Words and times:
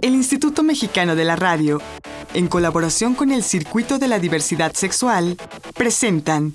El 0.00 0.14
Instituto 0.14 0.62
Mexicano 0.62 1.14
de 1.16 1.24
la 1.24 1.36
Radio, 1.36 1.80
en 2.34 2.48
colaboración 2.48 3.14
con 3.14 3.30
el 3.30 3.42
Circuito 3.42 3.98
de 3.98 4.08
la 4.08 4.18
Diversidad 4.18 4.72
Sexual, 4.74 5.36
presentan 5.74 6.52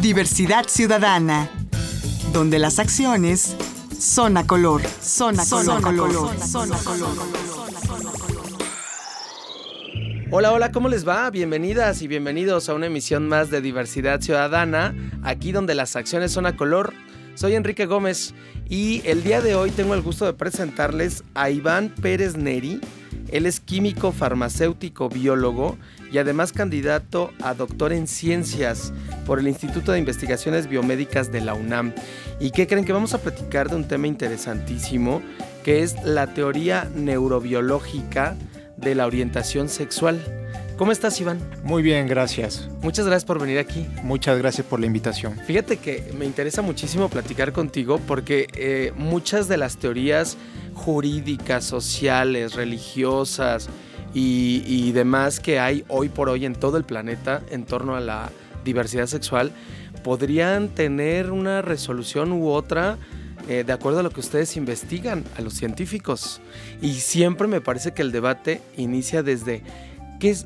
Diversidad 0.00 0.66
Ciudadana, 0.68 1.50
donde 2.32 2.58
las 2.58 2.78
acciones 2.78 3.56
son 3.98 4.36
a 4.36 4.46
color, 4.46 4.82
son 5.00 5.38
a 5.38 5.44
color, 5.46 5.82
color, 5.82 6.40
son 6.40 6.72
a 6.72 6.76
color. 6.78 7.08
Hola, 10.30 10.52
hola, 10.52 10.72
¿cómo 10.72 10.88
les 10.88 11.06
va? 11.06 11.30
Bienvenidas 11.30 12.02
y 12.02 12.08
bienvenidos 12.08 12.68
a 12.68 12.74
una 12.74 12.86
emisión 12.86 13.28
más 13.28 13.50
de 13.50 13.60
Diversidad 13.60 14.20
Ciudadana, 14.20 14.94
aquí 15.22 15.52
donde 15.52 15.76
las 15.76 15.94
acciones 15.94 16.32
son 16.32 16.46
a 16.46 16.56
color. 16.56 16.92
Soy 17.34 17.56
Enrique 17.56 17.86
Gómez 17.86 18.32
y 18.68 19.02
el 19.04 19.24
día 19.24 19.40
de 19.40 19.56
hoy 19.56 19.72
tengo 19.72 19.94
el 19.94 20.02
gusto 20.02 20.24
de 20.24 20.34
presentarles 20.34 21.24
a 21.34 21.50
Iván 21.50 21.88
Pérez 21.88 22.36
Neri. 22.36 22.80
Él 23.28 23.46
es 23.46 23.58
químico, 23.58 24.12
farmacéutico, 24.12 25.08
biólogo 25.08 25.76
y 26.12 26.18
además 26.18 26.52
candidato 26.52 27.32
a 27.42 27.54
doctor 27.54 27.92
en 27.92 28.06
ciencias 28.06 28.92
por 29.26 29.40
el 29.40 29.48
Instituto 29.48 29.90
de 29.90 29.98
Investigaciones 29.98 30.68
Biomédicas 30.68 31.32
de 31.32 31.40
la 31.40 31.54
UNAM. 31.54 31.92
¿Y 32.38 32.52
qué 32.52 32.68
creen 32.68 32.84
que 32.84 32.92
vamos 32.92 33.14
a 33.14 33.18
platicar 33.20 33.68
de 33.68 33.76
un 33.76 33.88
tema 33.88 34.06
interesantísimo 34.06 35.20
que 35.64 35.82
es 35.82 36.00
la 36.04 36.32
teoría 36.34 36.88
neurobiológica 36.94 38.36
de 38.76 38.94
la 38.94 39.06
orientación 39.06 39.68
sexual? 39.68 40.20
¿Cómo 40.76 40.90
estás, 40.90 41.20
Iván? 41.20 41.38
Muy 41.62 41.82
bien, 41.82 42.08
gracias. 42.08 42.68
Muchas 42.82 43.06
gracias 43.06 43.24
por 43.24 43.40
venir 43.40 43.58
aquí. 43.58 43.86
Muchas 44.02 44.36
gracias 44.38 44.66
por 44.66 44.80
la 44.80 44.86
invitación. 44.86 45.38
Fíjate 45.46 45.76
que 45.76 46.12
me 46.18 46.24
interesa 46.24 46.62
muchísimo 46.62 47.08
platicar 47.08 47.52
contigo 47.52 48.00
porque 48.06 48.48
eh, 48.54 48.92
muchas 48.96 49.46
de 49.46 49.56
las 49.56 49.76
teorías 49.76 50.36
jurídicas, 50.74 51.64
sociales, 51.64 52.54
religiosas 52.54 53.68
y, 54.12 54.64
y 54.66 54.90
demás 54.90 55.38
que 55.38 55.60
hay 55.60 55.84
hoy 55.86 56.08
por 56.08 56.28
hoy 56.28 56.44
en 56.44 56.56
todo 56.56 56.76
el 56.76 56.82
planeta 56.84 57.40
en 57.50 57.64
torno 57.64 57.94
a 57.94 58.00
la 58.00 58.30
diversidad 58.64 59.06
sexual 59.06 59.52
podrían 60.02 60.68
tener 60.68 61.30
una 61.30 61.62
resolución 61.62 62.32
u 62.32 62.48
otra 62.48 62.98
eh, 63.48 63.62
de 63.64 63.72
acuerdo 63.72 64.00
a 64.00 64.02
lo 64.02 64.10
que 64.10 64.20
ustedes 64.20 64.56
investigan, 64.56 65.22
a 65.36 65.42
los 65.42 65.54
científicos. 65.54 66.40
Y 66.80 66.94
siempre 66.94 67.46
me 67.46 67.60
parece 67.60 67.92
que 67.92 68.02
el 68.02 68.10
debate 68.10 68.62
inicia 68.76 69.22
desde 69.22 69.60
¿qué 69.60 69.62
es, 69.62 69.93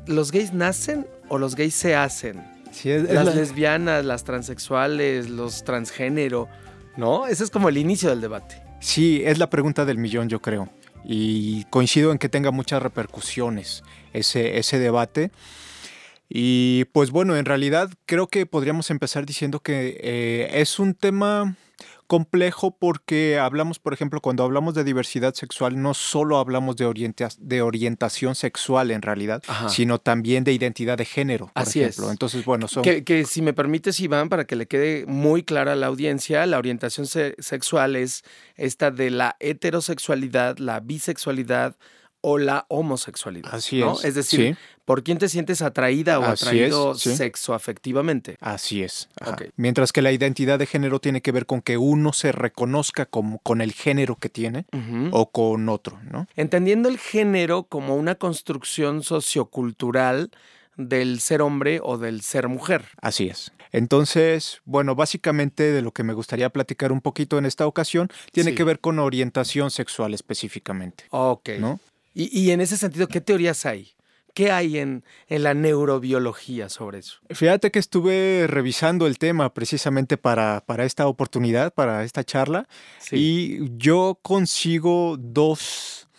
¿los 0.07 0.31
gays 0.31 0.53
nacen 0.53 1.07
o 1.29 1.37
los 1.37 1.55
gays 1.55 1.73
se 1.73 1.95
hacen? 1.95 2.43
Sí, 2.71 2.91
es, 2.91 3.03
es 3.03 3.11
Las 3.13 3.25
la- 3.25 3.33
lesbianas, 3.35 4.05
las 4.05 4.23
transexuales, 4.23 5.29
los 5.29 5.63
transgénero, 5.63 6.47
¿no? 6.97 7.27
Ese 7.27 7.43
es 7.43 7.49
como 7.49 7.69
el 7.69 7.77
inicio 7.77 8.09
del 8.09 8.21
debate. 8.21 8.61
sí, 8.79 9.21
es 9.25 9.37
la 9.37 9.49
pregunta 9.49 9.85
del 9.85 9.97
millón, 9.97 10.29
yo 10.29 10.41
creo. 10.41 10.69
Y 11.05 11.63
coincido 11.65 12.11
en 12.11 12.17
que 12.17 12.29
tenga 12.29 12.51
muchas 12.51 12.81
repercusiones 12.83 13.83
ese, 14.13 14.57
ese 14.59 14.79
debate. 14.79 15.31
Y 16.27 16.85
pues 16.91 17.09
bueno, 17.09 17.35
en 17.37 17.45
realidad 17.45 17.89
creo 18.05 18.27
que 18.27 18.45
podríamos 18.45 18.91
empezar 18.91 19.25
diciendo 19.25 19.61
que 19.61 19.97
eh, 20.01 20.49
es 20.61 20.77
un 20.77 20.93
tema 20.93 21.55
complejo 22.09 22.75
porque 22.77 23.37
hablamos, 23.37 23.77
por 23.77 23.93
ejemplo, 23.93 24.19
cuando 24.19 24.43
hablamos 24.43 24.73
de 24.73 24.83
diversidad 24.83 25.35
sexual, 25.35 25.79
no 25.79 25.93
solo 25.93 26.39
hablamos 26.39 26.75
de, 26.75 26.87
orienta- 26.87 27.29
de 27.39 27.61
orientación 27.61 28.33
sexual 28.33 28.89
en 28.89 29.03
realidad, 29.03 29.43
Ajá. 29.47 29.69
sino 29.69 29.99
también 29.99 30.43
de 30.43 30.51
identidad 30.51 30.97
de 30.97 31.05
género, 31.05 31.51
por 31.53 31.63
Así 31.63 31.81
es. 31.81 31.89
ejemplo. 31.89 32.11
Entonces, 32.11 32.43
bueno, 32.45 32.67
son... 32.67 32.81
Que, 32.81 33.03
que 33.03 33.25
si 33.25 33.43
me 33.43 33.53
permites, 33.53 33.99
Iván, 33.99 34.27
para 34.27 34.45
que 34.45 34.55
le 34.55 34.65
quede 34.67 35.05
muy 35.05 35.43
clara 35.43 35.73
a 35.73 35.75
la 35.75 35.85
audiencia, 35.85 36.47
la 36.47 36.57
orientación 36.57 37.05
se- 37.05 37.35
sexual 37.37 37.95
es 37.95 38.23
esta 38.55 38.89
de 38.89 39.11
la 39.11 39.35
heterosexualidad, 39.39 40.57
la 40.57 40.79
bisexualidad 40.79 41.75
o 42.21 42.37
la 42.37 42.65
homosexualidad. 42.67 43.53
Así 43.53 43.79
¿no? 43.79 43.93
es, 43.93 44.03
Es 44.05 44.15
decir, 44.15 44.55
sí. 44.55 44.61
¿por 44.85 45.03
quién 45.03 45.17
te 45.17 45.29
sientes 45.29 45.61
atraída 45.61 46.19
o 46.19 46.23
Así 46.23 46.45
atraído 46.45 46.91
es, 46.91 46.99
sí. 46.99 47.15
sexoafectivamente? 47.15 48.37
Así 48.41 48.83
es. 48.83 49.07
Mientras 49.55 49.91
que 49.93 50.01
la 50.01 50.11
identidad 50.11 50.59
de 50.59 50.65
género 50.65 50.99
tiene 50.99 51.21
que 51.21 51.31
ver 51.31 51.45
con 51.45 51.61
que 51.61 51.77
uno 51.77 52.11
se 52.13 52.31
reconozca 52.31 53.05
como, 53.05 53.39
con 53.39 53.61
el 53.61 53.71
género 53.73 54.15
que 54.17 54.29
tiene 54.29 54.65
o 55.11 55.29
con 55.31 55.69
otro, 55.69 55.99
¿no? 56.11 56.27
Entendiendo 56.35 56.89
el 56.89 56.97
género 56.97 57.63
como 57.63 57.95
una 57.95 58.15
construcción 58.15 59.03
sociocultural 59.03 60.31
del 60.77 61.19
ser 61.19 61.41
hombre 61.41 61.79
o 61.83 61.97
del 61.97 62.21
ser 62.21 62.47
mujer. 62.47 62.85
Así 63.01 63.27
es. 63.27 63.51
Entonces, 63.71 64.61
bueno, 64.65 64.95
básicamente 64.95 65.71
de 65.71 65.81
lo 65.81 65.91
que 65.91 66.03
me 66.03 66.13
gustaría 66.13 66.49
platicar 66.49 66.91
un 66.91 67.01
poquito 67.01 67.37
en 67.37 67.45
esta 67.45 67.67
ocasión 67.67 68.09
tiene 68.31 68.51
Sí. 68.51 68.55
que 68.55 68.63
ver 68.63 68.79
con 68.79 68.97
orientación 68.97 69.71
sexual 69.71 70.13
específicamente, 70.13 71.03
Ok. 71.11 71.49
¿no? 71.59 71.79
Y, 72.19 72.37
y 72.37 72.51
en 72.51 72.59
ese 72.59 72.75
sentido, 72.75 73.07
¿qué 73.07 73.21
teorías 73.21 73.65
hay? 73.65 73.93
¿Qué 74.33 74.51
hay 74.51 74.77
en, 74.77 75.03
en 75.27 75.43
la 75.43 75.53
neurobiología 75.53 76.69
sobre 76.69 76.99
eso? 76.99 77.19
Fíjate 77.29 77.71
que 77.71 77.79
estuve 77.79 78.45
revisando 78.47 79.07
el 79.07 79.17
tema 79.17 79.53
precisamente 79.53 80.17
para, 80.17 80.63
para 80.65 80.85
esta 80.85 81.07
oportunidad, 81.07 81.73
para 81.73 82.03
esta 82.03 82.23
charla, 82.23 82.67
y 83.11 83.75
yo 83.77 84.19
consigo 84.21 85.15
dos 85.17 86.09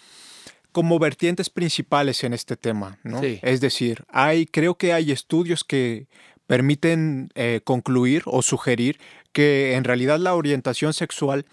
como 0.72 0.98
vertientes 0.98 1.50
principales 1.50 2.24
en 2.24 2.32
este 2.32 2.56
tema, 2.56 2.98
¿no? 3.02 3.20
Sí. 3.20 3.38
Es 3.42 3.60
decir, 3.60 4.04
hay, 4.08 4.46
creo 4.46 4.76
que 4.76 4.92
hay 4.92 5.12
estudios 5.12 5.64
que 5.64 6.06
permiten 6.46 7.30
eh, 7.34 7.60
concluir 7.62 8.22
o 8.24 8.42
sugerir 8.42 8.98
que 9.32 9.74
en 9.74 9.84
realidad 9.84 10.18
la 10.18 10.34
orientación 10.34 10.94
sexual 10.94 11.44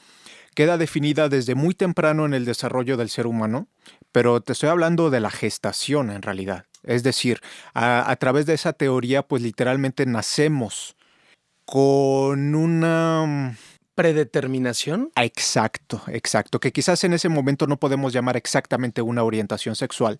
queda 0.55 0.77
definida 0.77 1.29
desde 1.29 1.53
muy 1.53 1.75
temprano 1.75 2.25
en 2.25 2.33
el 2.33 2.43
desarrollo 2.45 2.97
del 2.97 3.09
ser 3.09 3.27
humano, 3.27 3.67
pero 4.17 4.41
te 4.41 4.53
estoy 4.53 4.69
hablando 4.69 5.11
de 5.11 5.19
la 5.19 5.29
gestación 5.29 6.09
en 6.09 6.23
realidad. 6.23 6.65
Es 6.81 7.03
decir, 7.03 7.39
a, 7.75 8.09
a 8.09 8.15
través 8.15 8.47
de 8.47 8.55
esa 8.55 8.73
teoría, 8.73 9.21
pues 9.21 9.43
literalmente 9.43 10.07
nacemos 10.07 10.95
con 11.65 12.55
una... 12.55 13.23
mm, 13.27 13.57
¿Predeterminación? 13.93 15.11
Exacto, 15.17 16.01
exacto, 16.07 16.59
que 16.59 16.71
quizás 16.71 17.03
en 17.03 17.13
ese 17.13 17.29
momento 17.29 17.67
no 17.67 17.77
podemos 17.77 18.11
llamar 18.11 18.37
exactamente 18.37 19.03
una 19.03 19.23
orientación 19.23 19.75
sexual, 19.75 20.19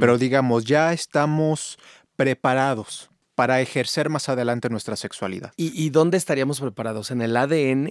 pero 0.00 0.16
digamos, 0.16 0.64
ya 0.64 0.94
estamos 0.94 1.78
preparados 2.16 3.10
para 3.34 3.60
ejercer 3.60 4.08
más 4.08 4.30
adelante 4.30 4.70
nuestra 4.70 4.96
sexualidad. 4.96 5.52
¿Y, 5.58 5.70
y 5.84 5.90
dónde 5.90 6.16
estaríamos 6.16 6.62
preparados? 6.62 7.10
¿En 7.10 7.20
el 7.20 7.36
ADN 7.36 7.90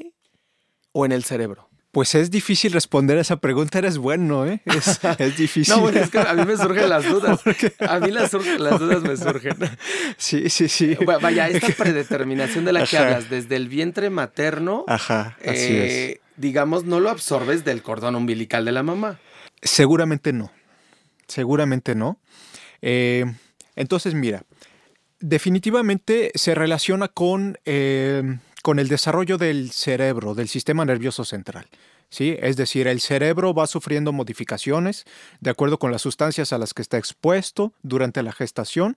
o 0.94 1.06
en 1.06 1.12
el 1.12 1.24
cerebro? 1.24 1.70
Pues 1.94 2.16
es 2.16 2.32
difícil 2.32 2.74
responder 2.74 3.20
a 3.20 3.22
esa 3.22 3.38
pregunta, 3.38 3.78
eres 3.78 4.00
bueno, 4.00 4.48
¿eh? 4.48 4.62
Es, 4.66 5.00
es 5.20 5.38
difícil. 5.38 5.72
No, 5.76 5.82
bueno, 5.82 6.00
es 6.00 6.10
que 6.10 6.18
a 6.18 6.34
mí 6.34 6.44
me 6.44 6.58
surgen 6.58 6.90
las 6.90 7.06
dudas. 7.10 7.40
A 7.88 8.00
mí 8.00 8.10
las, 8.10 8.32
dudas 8.32 9.04
me 9.04 9.16
surgen. 9.16 9.56
Sí, 10.18 10.50
sí, 10.50 10.68
sí. 10.70 10.96
Va- 10.96 11.20
Vaya, 11.20 11.48
esta 11.50 11.68
predeterminación 11.68 12.66
de 12.66 12.74
la 12.74 12.86
que 12.88 12.98
Ajá. 12.98 13.06
hablas, 13.10 13.30
desde 13.30 13.56
el 13.58 13.70
vientre 13.70 14.10
materno, 14.10 14.86
Ajá, 14.88 15.38
así 15.46 15.74
eh, 15.74 16.12
es. 16.14 16.20
digamos, 16.36 16.84
no 16.86 17.00
lo 17.00 17.12
absorbes 17.12 17.64
del 17.64 17.84
cordón 17.84 18.16
umbilical 18.16 18.66
de 18.66 18.72
la 18.72 18.82
mamá. 18.82 19.20
Seguramente 19.62 20.34
no. 20.34 20.52
Seguramente 21.28 21.94
no. 21.94 22.20
Eh, 22.82 23.24
entonces, 23.76 24.16
mira, 24.16 24.42
definitivamente 25.20 26.32
se 26.34 26.56
relaciona 26.56 27.08
con, 27.08 27.58
eh, 27.66 28.40
con 28.64 28.80
el 28.80 28.88
desarrollo 28.88 29.38
del 29.38 29.72
cerebro, 29.72 30.34
del 30.34 30.48
sistema 30.48 30.86
nervioso 30.86 31.26
central. 31.26 31.68
¿sí? 32.10 32.38
Es 32.40 32.56
decir, 32.56 32.88
el 32.88 33.02
cerebro 33.02 33.54
va 33.54 33.68
sufriendo 33.68 34.14
modificaciones 34.14 35.04
de 35.42 35.50
acuerdo 35.50 35.80
con 35.80 35.92
las 35.92 36.02
sustancias 36.04 36.54
a 36.54 36.58
las 36.58 36.74
que 36.74 36.82
está 36.82 36.98
expuesto 36.98 37.74
durante 37.84 38.24
la 38.24 38.32
gestación. 38.32 38.96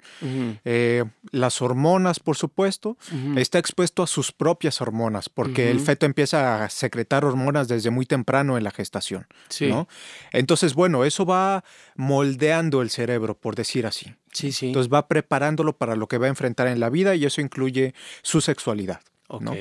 Eh, 0.64 1.04
las 1.32 1.60
hormonas, 1.62 2.20
por 2.20 2.36
supuesto, 2.36 2.96
está 3.36 3.58
expuesto 3.58 4.04
a 4.04 4.06
sus 4.06 4.30
propias 4.30 4.80
hormonas, 4.80 5.28
porque 5.28 5.70
el 5.72 5.80
feto 5.80 6.06
empieza 6.06 6.62
a 6.62 6.70
secretar 6.70 7.24
hormonas 7.24 7.66
desde 7.66 7.90
muy 7.90 8.06
temprano 8.06 8.56
en 8.56 8.62
la 8.62 8.70
gestación. 8.70 9.26
Sí, 9.48 9.66
¿no? 9.66 9.88
Entonces, 10.32 10.74
bueno, 10.74 11.04
eso 11.04 11.26
va 11.26 11.64
moldeando 11.96 12.82
el 12.82 12.90
cerebro, 12.90 13.36
por 13.36 13.56
decir 13.56 13.84
así. 13.84 14.14
sí, 14.32 14.52
sí. 14.52 14.68
Entonces 14.68 14.92
va 14.92 15.08
preparándolo 15.08 15.76
para 15.76 15.96
lo 15.96 16.06
que 16.06 16.18
va 16.18 16.26
a 16.26 16.28
enfrentar 16.28 16.68
en 16.68 16.78
la 16.78 16.88
vida 16.88 17.16
y 17.16 17.24
eso 17.24 17.40
incluye 17.40 17.94
su 18.22 18.40
sexualidad. 18.40 19.00
Ok. 19.28 19.42
¿no? 19.42 19.54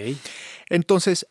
Entonces, 0.69 1.27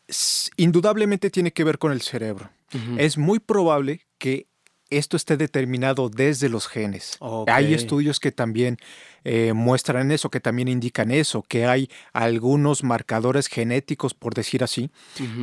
indudablemente 0.57 1.29
tiene 1.29 1.51
que 1.51 1.63
ver 1.63 1.77
con 1.77 1.91
el 1.91 2.01
cerebro. 2.01 2.49
Es 2.97 3.17
muy 3.17 3.39
probable 3.39 4.05
que 4.17 4.47
esto 4.89 5.17
esté 5.17 5.37
determinado 5.37 6.09
desde 6.09 6.49
los 6.49 6.67
genes. 6.67 7.17
Hay 7.47 7.73
estudios 7.73 8.19
que 8.19 8.31
también 8.31 8.77
eh, 9.23 9.53
muestran 9.53 10.11
eso, 10.11 10.29
que 10.29 10.39
también 10.39 10.67
indican 10.67 11.09
eso, 11.11 11.41
que 11.41 11.65
hay 11.65 11.89
algunos 12.13 12.83
marcadores 12.83 13.47
genéticos, 13.47 14.13
por 14.13 14.33
decir 14.33 14.63
así, 14.63 14.91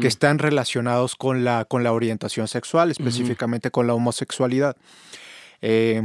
que 0.00 0.06
están 0.06 0.38
relacionados 0.38 1.16
con 1.16 1.44
la, 1.44 1.64
con 1.64 1.82
la 1.82 1.92
orientación 1.92 2.48
sexual, 2.48 2.90
específicamente 2.90 3.70
con 3.70 3.86
la 3.86 3.94
homosexualidad. 3.94 4.76
Eh, 5.60 6.02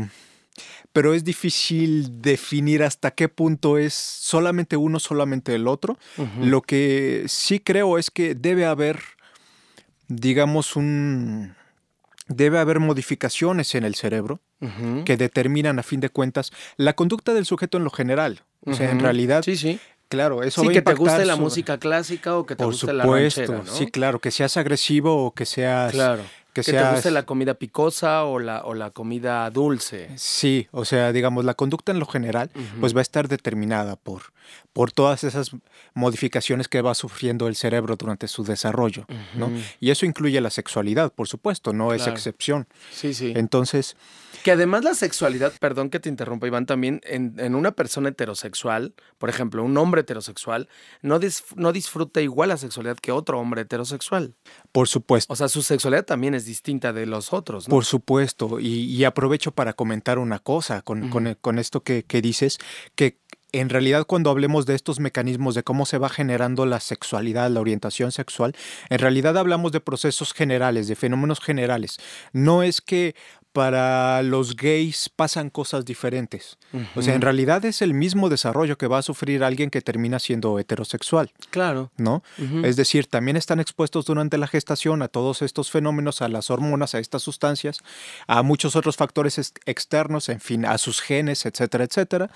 pero 0.94 1.14
es 1.14 1.24
difícil 1.24 2.22
definir 2.22 2.84
hasta 2.84 3.12
qué 3.12 3.30
punto 3.30 3.78
es 3.78 3.94
solamente 3.94 4.78
uno, 4.78 5.00
solamente 5.00 5.54
el 5.56 5.68
otro. 5.68 5.98
Lo 6.42 6.62
que 6.62 7.24
sí 7.28 7.60
creo 7.60 7.98
es 7.98 8.10
que 8.12 8.36
debe 8.36 8.66
haber, 8.66 9.00
digamos, 10.08 10.76
un, 10.76 11.56
debe 12.28 12.60
haber 12.60 12.80
modificaciones 12.80 13.76
en 13.76 13.84
el 13.84 13.96
cerebro 13.96 14.40
que 15.06 15.18
determinan 15.18 15.78
a 15.78 15.84
fin 15.84 16.00
de 16.00 16.10
cuentas 16.10 16.52
la 16.78 16.94
conducta 16.94 17.34
del 17.36 17.46
sujeto 17.46 17.78
en 17.78 17.84
lo 17.84 17.92
general. 17.92 18.42
O 18.66 18.74
sea, 18.74 18.90
en 18.90 19.00
realidad, 19.00 19.44
Sí, 19.44 19.56
sí. 19.56 19.80
claro, 20.10 20.42
eso 20.42 20.62
Sí, 20.62 20.68
va 20.68 20.72
a 20.72 20.74
que 20.74 20.82
te 20.82 20.94
guste 20.96 21.26
la 21.26 21.34
sobre- 21.34 21.44
música 21.44 21.78
clásica 21.78 22.36
o 22.36 22.46
que 22.48 22.56
te 22.56 22.64
Por 22.64 22.74
guste 22.74 22.92
la 22.92 23.06
ranchera, 23.06 23.58
¿no? 23.60 23.66
sí, 23.66 23.86
claro, 23.86 24.20
que 24.20 24.32
seas 24.32 24.58
agresivo 24.58 25.26
o 25.26 25.32
que 25.34 25.46
seas... 25.46 25.92
Claro. 25.94 26.24
Que, 26.62 26.72
Que, 26.72 26.78
te 26.78 26.92
guste 26.92 27.12
la 27.12 27.24
comida 27.24 27.54
picosa 27.54 28.24
o 28.26 28.40
la, 28.40 28.64
o 28.64 28.74
la 28.74 28.90
comida 28.92 29.50
dulce. 29.52 30.10
Sí, 30.16 30.68
o 30.72 30.86
sea, 30.86 31.12
digamos, 31.12 31.46
la 31.46 31.54
conducta 31.54 31.92
en 31.92 32.00
lo 32.00 32.06
general, 32.06 32.50
pues 32.80 32.96
va 32.96 33.00
a 33.00 33.02
estar 33.04 33.28
determinada 33.28 33.96
por, 33.96 34.34
por 34.74 34.92
todas 34.92 35.24
esas 35.24 35.52
modificaciones 35.94 36.68
que 36.68 36.82
va 36.82 36.94
sufriendo 36.96 37.48
el 37.48 37.56
cerebro 37.56 37.96
durante 37.96 38.28
su 38.28 38.44
desarrollo, 38.44 39.06
¿no? 39.36 39.50
Y 39.80 39.90
eso 39.90 40.06
incluye 40.06 40.40
la 40.42 40.50
sexualidad, 40.50 41.12
por 41.12 41.28
supuesto, 41.28 41.74
no 41.74 41.94
es 41.94 42.06
excepción. 42.08 42.68
Sí, 42.92 43.14
sí. 43.14 43.34
Entonces, 43.36 43.96
Que 44.44 44.52
además 44.52 44.84
la 44.84 44.94
sexualidad, 44.94 45.52
perdón 45.60 45.90
que 45.90 46.00
te 46.00 46.10
interrumpa, 46.10 46.48
Iván, 46.48 46.66
también 46.66 47.02
en, 47.04 47.34
en 47.40 47.56
una 47.56 47.72
persona 47.72 48.10
heterosexual, 48.10 48.94
por 49.18 49.30
ejemplo, 49.30 49.64
un 49.64 49.76
hombre 49.78 50.02
heterosexual, 50.02 50.70
no, 51.02 51.20
dis- 51.20 51.44
no 51.56 51.72
disfruta 51.74 52.22
igual 52.22 52.50
la 52.50 52.58
sexualidad 52.58 52.98
que 52.98 53.12
otro 53.12 53.40
hombre 53.40 53.62
heterosexual. 53.62 54.36
por 54.72 54.88
supuesto, 54.88 55.34
O 55.34 55.36
sea, 55.36 55.48
su 55.50 55.62
sexualidad 55.64 56.06
también 56.06 56.34
es 56.36 56.46
distinta 56.46 56.94
de 56.94 57.06
los 57.08 57.34
otros, 57.34 57.68
¿no? 57.68 57.72
Por 57.72 57.84
supuesto, 57.86 58.60
y, 58.60 58.84
y 58.86 59.04
aprovecho 59.04 59.52
para 59.52 59.74
comentar 59.74 60.20
una 60.20 60.40
cosa 60.40 60.82
con, 60.84 61.10
con- 61.10 61.28
Ujú. 61.28 61.38
con 61.42 61.60
esto 61.60 61.82
que, 61.82 62.04
que 62.04 62.22
dices, 62.22 62.60
que 62.96 63.18
en 63.52 63.70
realidad 63.70 64.06
cuando 64.06 64.30
hablemos 64.30 64.66
de 64.66 64.76
estos 64.76 65.00
mecanismos 65.00 65.56
de 65.56 65.64
cómo 65.64 65.86
se 65.86 65.98
va 65.98 66.10
generando 66.10 66.66
la 66.66 66.80
sexualidad, 66.80 67.50
la 67.50 67.62
orientación 67.62 68.12
sexual, 68.12 68.56
en 68.90 69.00
realidad 69.00 69.38
hablamos 69.38 69.72
de 69.72 69.80
procesos 69.80 70.34
generales, 70.34 70.88
de 70.88 70.96
fenómenos 70.96 71.40
generales. 71.40 71.98
No 72.34 72.64
es 72.64 72.82
que 72.82 73.16
para 73.58 74.22
los 74.22 74.56
gays 74.56 75.10
pasan 75.10 75.50
cosas 75.50 75.84
diferentes. 75.84 76.60
O 76.96 77.02
sea, 77.02 77.16
en 77.16 77.22
realidad 77.22 77.66
es 77.66 77.82
el 77.82 77.96
mismo 77.96 78.30
desarrollo 78.30 78.78
que 78.78 78.86
va 78.86 79.00
a 79.00 79.02
sufrir 79.02 79.44
alguien 79.44 79.72
que 79.72 79.82
termina 79.82 80.20
siendo 80.20 80.60
heterosexual, 80.60 81.32
Claro. 81.50 81.92
¿no? 81.98 82.22
Es 82.64 82.76
decir, 82.76 83.08
también 83.08 83.36
están 83.36 83.60
expuestos 83.60 84.06
durante 84.06 84.38
la 84.38 84.46
gestación 84.46 85.02
a 85.02 85.08
todos 85.08 85.42
estos 85.42 85.72
fenómenos, 85.72 86.22
a 86.22 86.28
las 86.30 86.52
hormonas, 86.52 86.94
a 86.94 87.00
estas 87.00 87.24
sustancias, 87.24 87.80
a 88.28 88.44
muchos 88.44 88.76
otros 88.76 88.96
factores 88.96 89.40
ex- 89.40 89.54
externos, 89.66 90.30
en 90.30 90.40
fin, 90.40 90.64
a 90.64 90.78
sus 90.78 91.02
genes, 91.02 91.48
etcétera, 91.48 91.86
etcétera. 91.86 92.30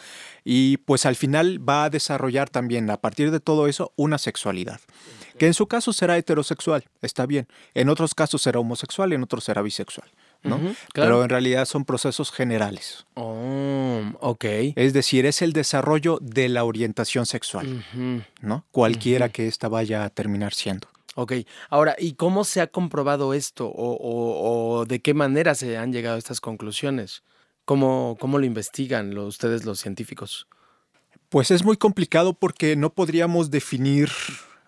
Y 0.43 0.77
pues 0.77 1.05
al 1.05 1.15
final 1.15 1.59
va 1.69 1.83
a 1.83 1.89
desarrollar 1.91 2.49
también, 2.49 2.89
a 2.89 2.97
partir 2.97 3.29
de 3.29 3.39
todo 3.39 3.67
eso, 3.67 3.93
una 3.95 4.17
sexualidad. 4.17 4.81
Que 5.37 5.45
en 5.47 5.53
su 5.53 5.67
caso 5.67 5.93
será 5.93 6.17
heterosexual, 6.17 6.83
está 7.01 7.25
bien. 7.27 7.47
En 7.73 7.89
otros 7.89 8.13
casos 8.15 8.41
será 8.41 8.59
homosexual, 8.59 9.11
en 9.13 9.23
otros 9.23 9.43
será 9.43 9.61
bisexual, 9.63 10.07
Pero 10.41 10.73
claro. 10.93 11.23
en 11.23 11.29
realidad 11.29 11.65
son 11.65 11.85
procesos 11.85 12.31
generales. 12.31 13.05
Oh, 13.15 14.01
ok. 14.19 14.45
Es 14.75 14.93
decir, 14.93 15.25
es 15.25 15.41
el 15.41 15.53
desarrollo 15.53 16.17
de 16.21 16.49
la 16.49 16.63
orientación 16.63 17.25
sexual. 17.25 17.85
¿no? 18.41 18.65
Cualquiera 18.71 19.29
que 19.29 19.47
ésta 19.47 19.67
vaya 19.67 20.03
a 20.03 20.09
terminar 20.09 20.53
siendo. 20.53 20.87
Ok, 21.15 21.33
ahora, 21.69 21.95
¿y 21.99 22.13
cómo 22.13 22.43
se 22.45 22.61
ha 22.61 22.67
comprobado 22.67 23.33
esto? 23.33 23.67
¿O, 23.67 23.91
o- 23.93 24.79
o 24.79 24.85
de 24.85 25.01
qué 25.01 25.13
manera 25.13 25.55
se 25.55 25.77
han 25.77 25.91
llegado 25.91 26.15
a 26.15 26.19
estas 26.19 26.39
conclusiones? 26.39 27.23
¿Cómo, 27.65 28.17
cómo 28.19 28.39
lo 28.39 28.45
investigan 28.45 29.13
lo- 29.13 29.27
ustedes 29.27 29.65
los 29.65 29.79
científicos? 29.79 30.47
Pues 31.29 31.51
es 31.51 31.63
muy 31.65 31.75
complicado 31.77 32.33
porque 32.33 32.75
no 32.77 32.93
podríamos 32.93 33.51
definir 33.51 34.09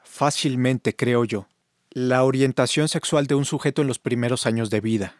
fácilmente, 0.03 0.95
creo 0.95 1.25
yo, 1.25 1.47
la 1.91 2.23
orientación 2.23 2.87
sexual 2.87 3.27
de 3.27 3.35
un 3.35 3.45
sujeto 3.45 3.81
en 3.81 3.87
los 3.87 3.99
primeros 3.99 4.45
años 4.45 4.69
de 4.69 4.81
vida. 4.81 5.15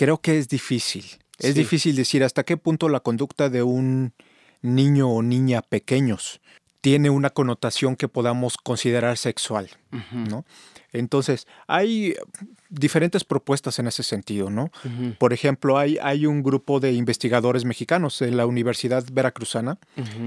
Creo 0.00 0.16
que 0.16 0.38
es 0.38 0.48
difícil. 0.48 1.04
Es 1.38 1.52
Sí. 1.52 1.52
difícil 1.52 1.94
decir 1.94 2.24
hasta 2.24 2.42
qué 2.42 2.56
punto 2.56 2.88
la 2.88 3.00
conducta 3.00 3.50
de 3.50 3.62
un 3.62 4.14
niño 4.62 5.10
o 5.10 5.20
niña 5.20 5.60
pequeños 5.60 6.40
tiene 6.80 7.10
una 7.10 7.28
connotación 7.28 7.96
que 7.96 8.08
podamos 8.08 8.56
considerar 8.56 9.18
sexual, 9.18 9.68
¿no? 10.10 10.46
Entonces, 10.92 11.46
hay 11.66 12.14
diferentes 12.68 13.24
propuestas 13.24 13.78
en 13.78 13.86
ese 13.86 14.02
sentido, 14.02 14.50
¿no? 14.50 14.70
Por 15.18 15.32
ejemplo, 15.32 15.78
hay, 15.78 15.98
hay 16.02 16.26
un 16.26 16.42
grupo 16.42 16.80
de 16.80 16.92
investigadores 16.92 17.64
mexicanos 17.64 18.22
en 18.22 18.36
la 18.36 18.46
Universidad 18.46 19.04
Veracruzana 19.12 19.78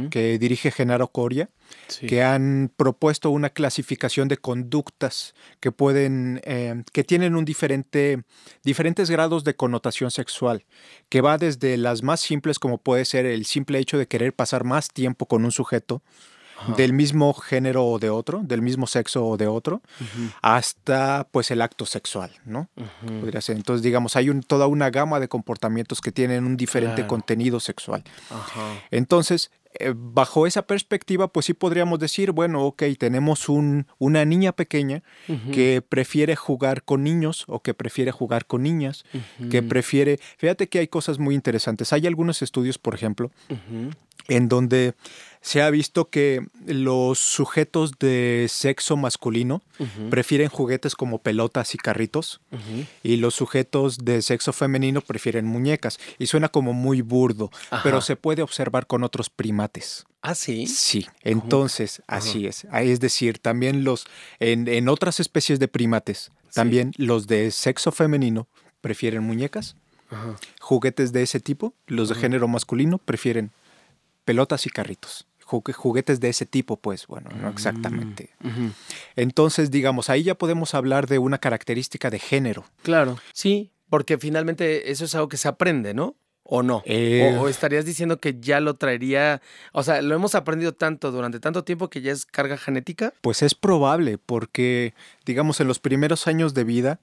que 0.09 0.37
dirige 0.39 0.71
Genaro 0.71 1.07
Coria, 1.07 1.49
sí. 1.87 2.07
que 2.07 2.23
han 2.23 2.71
propuesto 2.75 3.29
una 3.29 3.49
clasificación 3.49 4.27
de 4.27 4.37
conductas 4.37 5.33
que 5.59 5.71
pueden, 5.71 6.41
eh, 6.43 6.83
que 6.91 7.03
tienen 7.03 7.35
un 7.35 7.45
diferente, 7.45 8.23
diferentes 8.63 9.09
grados 9.09 9.43
de 9.43 9.55
connotación 9.55 10.11
sexual, 10.11 10.65
que 11.09 11.21
va 11.21 11.37
desde 11.37 11.77
las 11.77 12.03
más 12.03 12.19
simples 12.19 12.59
como 12.59 12.77
puede 12.77 13.05
ser 13.05 13.25
el 13.25 13.45
simple 13.45 13.79
hecho 13.79 13.97
de 13.97 14.07
querer 14.07 14.33
pasar 14.33 14.63
más 14.63 14.89
tiempo 14.89 15.25
con 15.25 15.45
un 15.45 15.51
sujeto 15.51 16.01
Ajá, 16.57 16.73
del 16.75 16.93
mismo 16.93 17.33
género 17.33 17.85
o 17.85 17.99
de 17.99 18.09
otro, 18.09 18.41
del 18.43 18.61
mismo 18.61 18.87
sexo 18.87 19.25
o 19.25 19.37
de 19.37 19.47
otro, 19.47 19.81
hasta 20.41 21.27
pues 21.31 21.51
el 21.51 21.61
acto 21.61 21.85
sexual, 21.85 22.31
¿no? 22.45 22.69
Podría 23.19 23.41
ser. 23.41 23.55
Entonces, 23.55 23.81
digamos, 23.83 24.15
hay 24.15 24.29
un- 24.29 24.41
toda 24.43 24.67
una 24.67 24.89
gama 24.89 25.19
de 25.19 25.27
comportamientos 25.27 26.01
que 26.01 26.11
tienen 26.11 26.45
un 26.45 26.57
diferente 26.57 26.95
Claro. 26.97 27.07
contenido 27.07 27.59
sexual. 27.59 28.03
Ajá, 28.29 28.81
Entonces, 28.91 29.51
eh, 29.79 29.93
bajo 29.95 30.45
esa 30.45 30.61
perspectiva, 30.67 31.27
pues 31.29 31.47
sí 31.47 31.53
podríamos 31.55 31.97
decir, 31.97 32.31
bueno, 32.31 32.63
ok, 32.63 32.83
tenemos 32.99 33.49
un, 33.49 33.87
una 33.97 34.23
niña 34.23 34.51
pequeña 34.51 35.01
que 35.51 35.81
prefiere 35.81 36.35
jugar 36.35 36.83
con 36.83 37.03
niños 37.03 37.45
o 37.47 37.61
que 37.61 37.73
prefiere 37.73 38.11
jugar 38.11 38.45
con 38.45 38.61
niñas, 38.61 39.03
que 39.49 39.63
prefiere... 39.63 40.19
Fíjate 40.37 40.67
que 40.69 40.77
hay 40.79 40.87
cosas 40.87 41.17
muy 41.17 41.33
interesantes. 41.33 41.91
Hay 41.91 42.05
algunos 42.05 42.41
estudios, 42.43 42.77
por 42.77 42.93
ejemplo, 42.93 43.31
en 44.27 44.49
donde 44.49 44.93
se 45.41 45.61
ha 45.61 45.69
visto 45.69 46.09
que 46.09 46.41
los 46.65 47.19
sujetos 47.19 47.91
de 47.99 48.47
sexo 48.49 48.95
masculino 48.95 49.61
prefieren 50.09 50.47
juguetes 50.47 50.95
como 50.95 51.17
pelotas 51.19 51.75
y 51.75 51.77
carritos 51.77 52.39
y 53.03 53.17
los 53.17 53.35
sujetos 53.35 53.97
de 54.05 54.21
sexo 54.21 54.53
femenino 54.53 55.01
prefieren 55.01 55.45
muñecas. 55.45 55.99
Y 56.17 56.27
suena 56.27 56.47
como 56.47 56.71
muy 56.71 57.01
burdo, 57.01 57.51
pero 57.83 57.99
se 57.99 58.15
puede 58.15 58.41
observar 58.41 58.87
con 58.87 59.03
otros 59.03 59.29
primates. 59.29 60.05
Ah, 60.21 60.33
sí. 60.35 60.65
Sí, 60.65 61.07
entonces 61.23 62.01
así 62.07 62.47
es. 62.47 62.65
Es 62.73 63.01
decir, 63.01 63.39
también 63.39 63.83
los 63.83 64.05
en, 64.39 64.69
en 64.69 64.87
otras 64.87 65.19
especies 65.19 65.59
de 65.59 65.67
primates, 65.67 66.31
también 66.53 66.93
los 66.95 67.27
de 67.27 67.51
sexo 67.51 67.91
femenino 67.91 68.47
prefieren 68.79 69.23
muñecas, 69.23 69.75
Ajá. 70.09 70.37
juguetes 70.61 71.11
de 71.11 71.23
ese 71.23 71.41
tipo, 71.41 71.73
los 71.87 72.07
de 72.07 72.15
género 72.15 72.47
masculino 72.47 72.97
prefieren 72.97 73.51
pelotas 74.25 74.65
y 74.65 74.69
carritos. 74.69 75.27
Jugue- 75.45 75.73
Juguetes 75.73 76.19
de 76.19 76.29
ese 76.29 76.45
tipo, 76.45 76.77
pues 76.77 77.05
bueno, 77.07 77.29
no 77.39 77.49
exactamente. 77.49 78.29
Mm. 78.41 78.69
Entonces, 79.15 79.71
digamos, 79.71 80.09
ahí 80.09 80.23
ya 80.23 80.35
podemos 80.35 80.73
hablar 80.73 81.07
de 81.07 81.19
una 81.19 81.37
característica 81.37 82.09
de 82.09 82.19
género. 82.19 82.65
Claro, 82.81 83.19
sí, 83.33 83.71
porque 83.89 84.17
finalmente 84.17 84.91
eso 84.91 85.05
es 85.05 85.13
algo 85.15 85.27
que 85.27 85.37
se 85.37 85.47
aprende, 85.47 85.93
¿no? 85.93 86.15
¿O 86.45 86.61
no? 86.63 86.81
Eh, 86.85 87.35
O, 87.37 87.43
o 87.43 87.47
estarías 87.49 87.85
diciendo 87.85 88.19
que 88.19 88.37
ya 88.39 88.59
lo 88.59 88.75
traería, 88.75 89.41
o 89.71 89.81
sea, 89.83 90.01
lo 90.01 90.13
hemos 90.15 90.35
aprendido 90.35 90.73
tanto 90.73 91.11
durante 91.11 91.39
tanto 91.39 91.63
tiempo 91.63 91.89
que 91.89 92.01
ya 92.01 92.11
es 92.11 92.25
carga 92.25 92.57
genética. 92.57 93.13
Pues 93.21 93.41
es 93.41 93.55
probable, 93.55 94.17
porque, 94.17 94.93
digamos, 95.25 95.61
en 95.61 95.67
los 95.67 95.79
primeros 95.79 96.27
años 96.27 96.53
de 96.53 96.63
vida, 96.65 96.99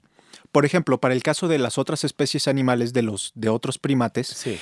por 0.51 0.65
ejemplo, 0.65 0.99
para 0.99 1.13
el 1.15 1.23
caso 1.23 1.47
de 1.47 1.57
las 1.57 1.77
otras 1.77 2.03
especies 2.03 2.47
animales 2.47 2.93
de 2.93 3.01
los 3.03 3.31
de 3.35 3.49
otros 3.49 3.77
primates, 3.79 4.27
Sí. 4.27 4.59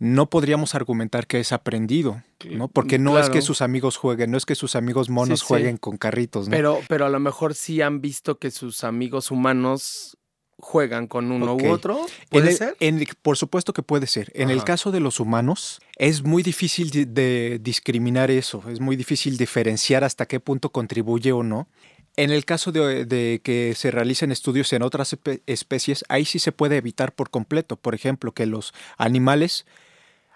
No 0.00 0.28
podríamos 0.30 0.74
argumentar 0.74 1.26
que 1.28 1.38
es 1.40 1.52
aprendido, 1.52 2.22
¿no? 2.50 2.66
Porque 2.68 2.98
no 2.98 3.18
es 3.18 3.30
que 3.30 3.42
sus 3.42 3.60
amigos 3.62 3.96
jueguen, 3.96 4.30
no 4.32 4.36
es 4.38 4.46
que 4.46 4.54
sus 4.56 4.74
amigos 4.74 5.08
monos 5.10 5.40
Sí, 5.40 5.44
sí. 5.44 5.48
jueguen 5.48 5.76
con 5.76 5.96
carritos, 5.98 6.48
¿no? 6.48 6.52
Pero, 6.56 6.80
pero 6.88 7.06
a 7.06 7.10
lo 7.10 7.20
mejor 7.20 7.54
sí 7.54 7.82
han 7.82 8.00
visto 8.00 8.38
que 8.38 8.50
sus 8.50 8.82
amigos 8.82 9.30
humanos 9.30 10.16
juegan 10.58 11.06
con 11.06 11.30
uno 11.32 11.54
u 11.54 11.68
otro. 11.70 11.98
En 12.00 12.28
¿Puede 12.30 12.50
el- 12.50 12.56
ser? 12.56 12.76
en 12.80 12.98
el- 12.98 13.08
por 13.22 13.36
supuesto 13.36 13.72
que 13.72 13.82
puede 13.82 14.06
ser. 14.06 14.30
En 14.34 14.50
el 14.50 14.64
caso 14.64 14.90
de 14.90 15.00
los 15.00 15.20
humanos, 15.20 15.80
es 15.96 16.22
muy 16.22 16.42
difícil 16.42 16.90
de, 16.90 17.04
de 17.06 17.58
discriminar 17.62 18.30
eso, 18.30 18.62
es 18.70 18.80
muy 18.80 18.96
difícil 18.96 19.36
diferenciar 19.36 20.02
hasta 20.04 20.26
qué 20.26 20.40
punto 20.40 20.70
contribuye 20.72 21.32
o 21.32 21.42
no. 21.42 21.68
En 22.16 22.30
el 22.30 22.44
caso 22.44 22.72
de, 22.72 23.04
de 23.06 23.40
que 23.44 23.74
se 23.76 23.90
realicen 23.90 24.32
estudios 24.32 24.72
en 24.72 24.82
otras 24.82 25.14
espe- 25.14 25.40
especies, 25.46 26.04
ahí 26.08 26.24
sí 26.24 26.38
se 26.38 26.52
puede 26.52 26.76
evitar 26.76 27.12
por 27.14 27.30
completo. 27.30 27.76
Por 27.76 27.94
ejemplo, 27.94 28.32
que 28.32 28.44
los 28.46 28.74
animales 28.98 29.64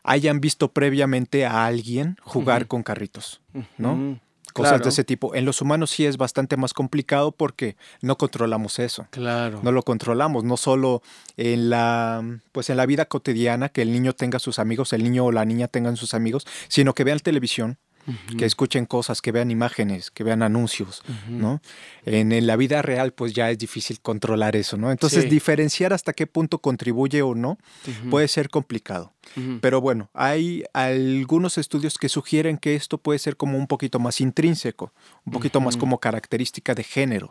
hayan 0.05 0.41
visto 0.41 0.69
previamente 0.69 1.47
a 1.47 1.65
alguien 1.65 2.17
jugar 2.23 2.69
con 2.69 2.83
carritos, 2.83 3.41
¿no? 3.79 4.21
Cosas 4.53 4.73
claro, 4.75 4.85
de 4.85 4.91
ese 4.91 5.03
tipo. 5.03 5.35
En 5.35 5.47
los 5.47 5.61
humanos 5.61 5.91
sí 5.91 6.07
es 6.07 6.17
bastante 6.17 6.57
más 6.57 6.73
complicado 6.73 7.33
porque 7.33 7.77
no 8.03 8.17
controlamos 8.17 8.79
eso. 8.79 9.09
Claro. 9.11 9.59
No 9.65 9.73
lo 9.73 9.83
controlamos, 9.83 10.45
no 10.45 10.57
solo 10.57 11.03
en 11.37 11.71
la, 11.71 12.23
pues 12.53 12.71
en 12.71 12.77
la 12.77 12.87
vida 12.87 13.07
cotidiana, 13.07 13.71
que 13.71 13.83
el 13.83 13.91
niño 13.91 14.13
tenga 14.13 14.39
sus 14.39 14.61
amigos, 14.61 14.93
el 14.93 15.03
niño 15.03 15.25
o 15.25 15.33
la 15.33 15.45
niña 15.45 15.67
tengan 15.67 15.97
sus 15.97 16.15
amigos, 16.15 16.47
sino 16.69 16.95
que 16.95 17.03
vean 17.03 17.19
televisión, 17.19 17.79
que 18.37 18.45
escuchen 18.45 18.87
cosas, 18.87 19.21
que 19.23 19.33
vean 19.33 19.51
imágenes, 19.51 20.11
que 20.11 20.25
vean 20.25 20.43
anuncios, 20.43 21.03
¿no? 21.29 21.61
En, 22.05 22.47
la 22.47 22.57
vida 22.57 22.83
real, 22.83 23.13
pues 23.13 23.33
ya 23.33 23.51
es 23.51 23.59
difícil 23.59 24.01
controlar 24.01 24.57
eso, 24.57 24.77
¿no? 24.77 24.91
Entonces, 24.91 25.31
diferenciar 25.31 25.93
hasta 25.93 26.13
qué 26.13 26.27
punto 26.27 26.59
contribuye 26.59 27.23
o 27.23 27.35
no 27.35 27.59
puede 28.11 28.29
ser 28.29 28.49
complicado. 28.49 29.13
Pero 29.61 29.81
bueno, 29.81 30.11
hay 30.15 30.65
algunos 30.73 31.59
estudios 31.59 31.99
que 31.99 32.09
sugieren 32.09 32.59
que 32.59 32.75
esto 32.75 32.99
puede 32.99 33.19
ser 33.19 33.37
como 33.37 33.59
un 33.59 33.67
poquito 33.67 33.99
más 33.99 34.21
intrínseco, 34.21 34.93
un 35.25 35.33
poquito 35.33 35.61
más 35.61 35.77
como 35.77 35.99
característica 35.99 36.75
de 36.75 36.85
género. 36.85 37.31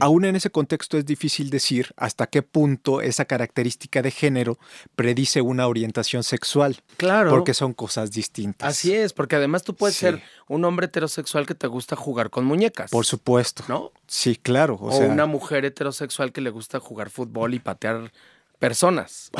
Aún 0.00 0.24
en 0.24 0.36
ese 0.36 0.50
contexto 0.50 0.98
es 0.98 1.06
difícil 1.06 1.50
decir 1.50 1.92
hasta 1.96 2.26
qué 2.26 2.42
punto 2.42 3.00
esa 3.00 3.24
característica 3.24 4.02
de 4.02 4.10
género 4.10 4.58
predice 4.96 5.40
una 5.40 5.66
orientación 5.66 6.22
sexual. 6.22 6.82
Claro. 6.96 7.30
Porque 7.30 7.54
son 7.54 7.72
cosas 7.72 8.10
distintas. 8.10 8.68
Así 8.68 8.94
es, 8.94 9.12
porque 9.12 9.36
además 9.36 9.62
tú 9.64 9.74
puedes 9.78 9.96
ser 9.96 10.22
un 10.48 10.64
hombre 10.64 10.86
heterosexual 10.86 11.46
que 11.46 11.54
te 11.54 11.66
gusta 11.66 11.96
jugar 11.96 12.30
con 12.30 12.44
muñecas. 12.44 12.90
Por 12.90 13.06
supuesto. 13.06 13.64
¿No? 13.68 13.92
Sí, 14.06 14.36
claro. 14.36 14.74
O, 14.74 14.98
una 14.98 15.26
mujer 15.26 15.64
heterosexual 15.64 16.32
que 16.32 16.40
le 16.40 16.50
gusta 16.50 16.80
jugar 16.80 17.10
fútbol 17.10 17.54
y 17.54 17.58
patear 17.58 18.12
personas 18.58 19.30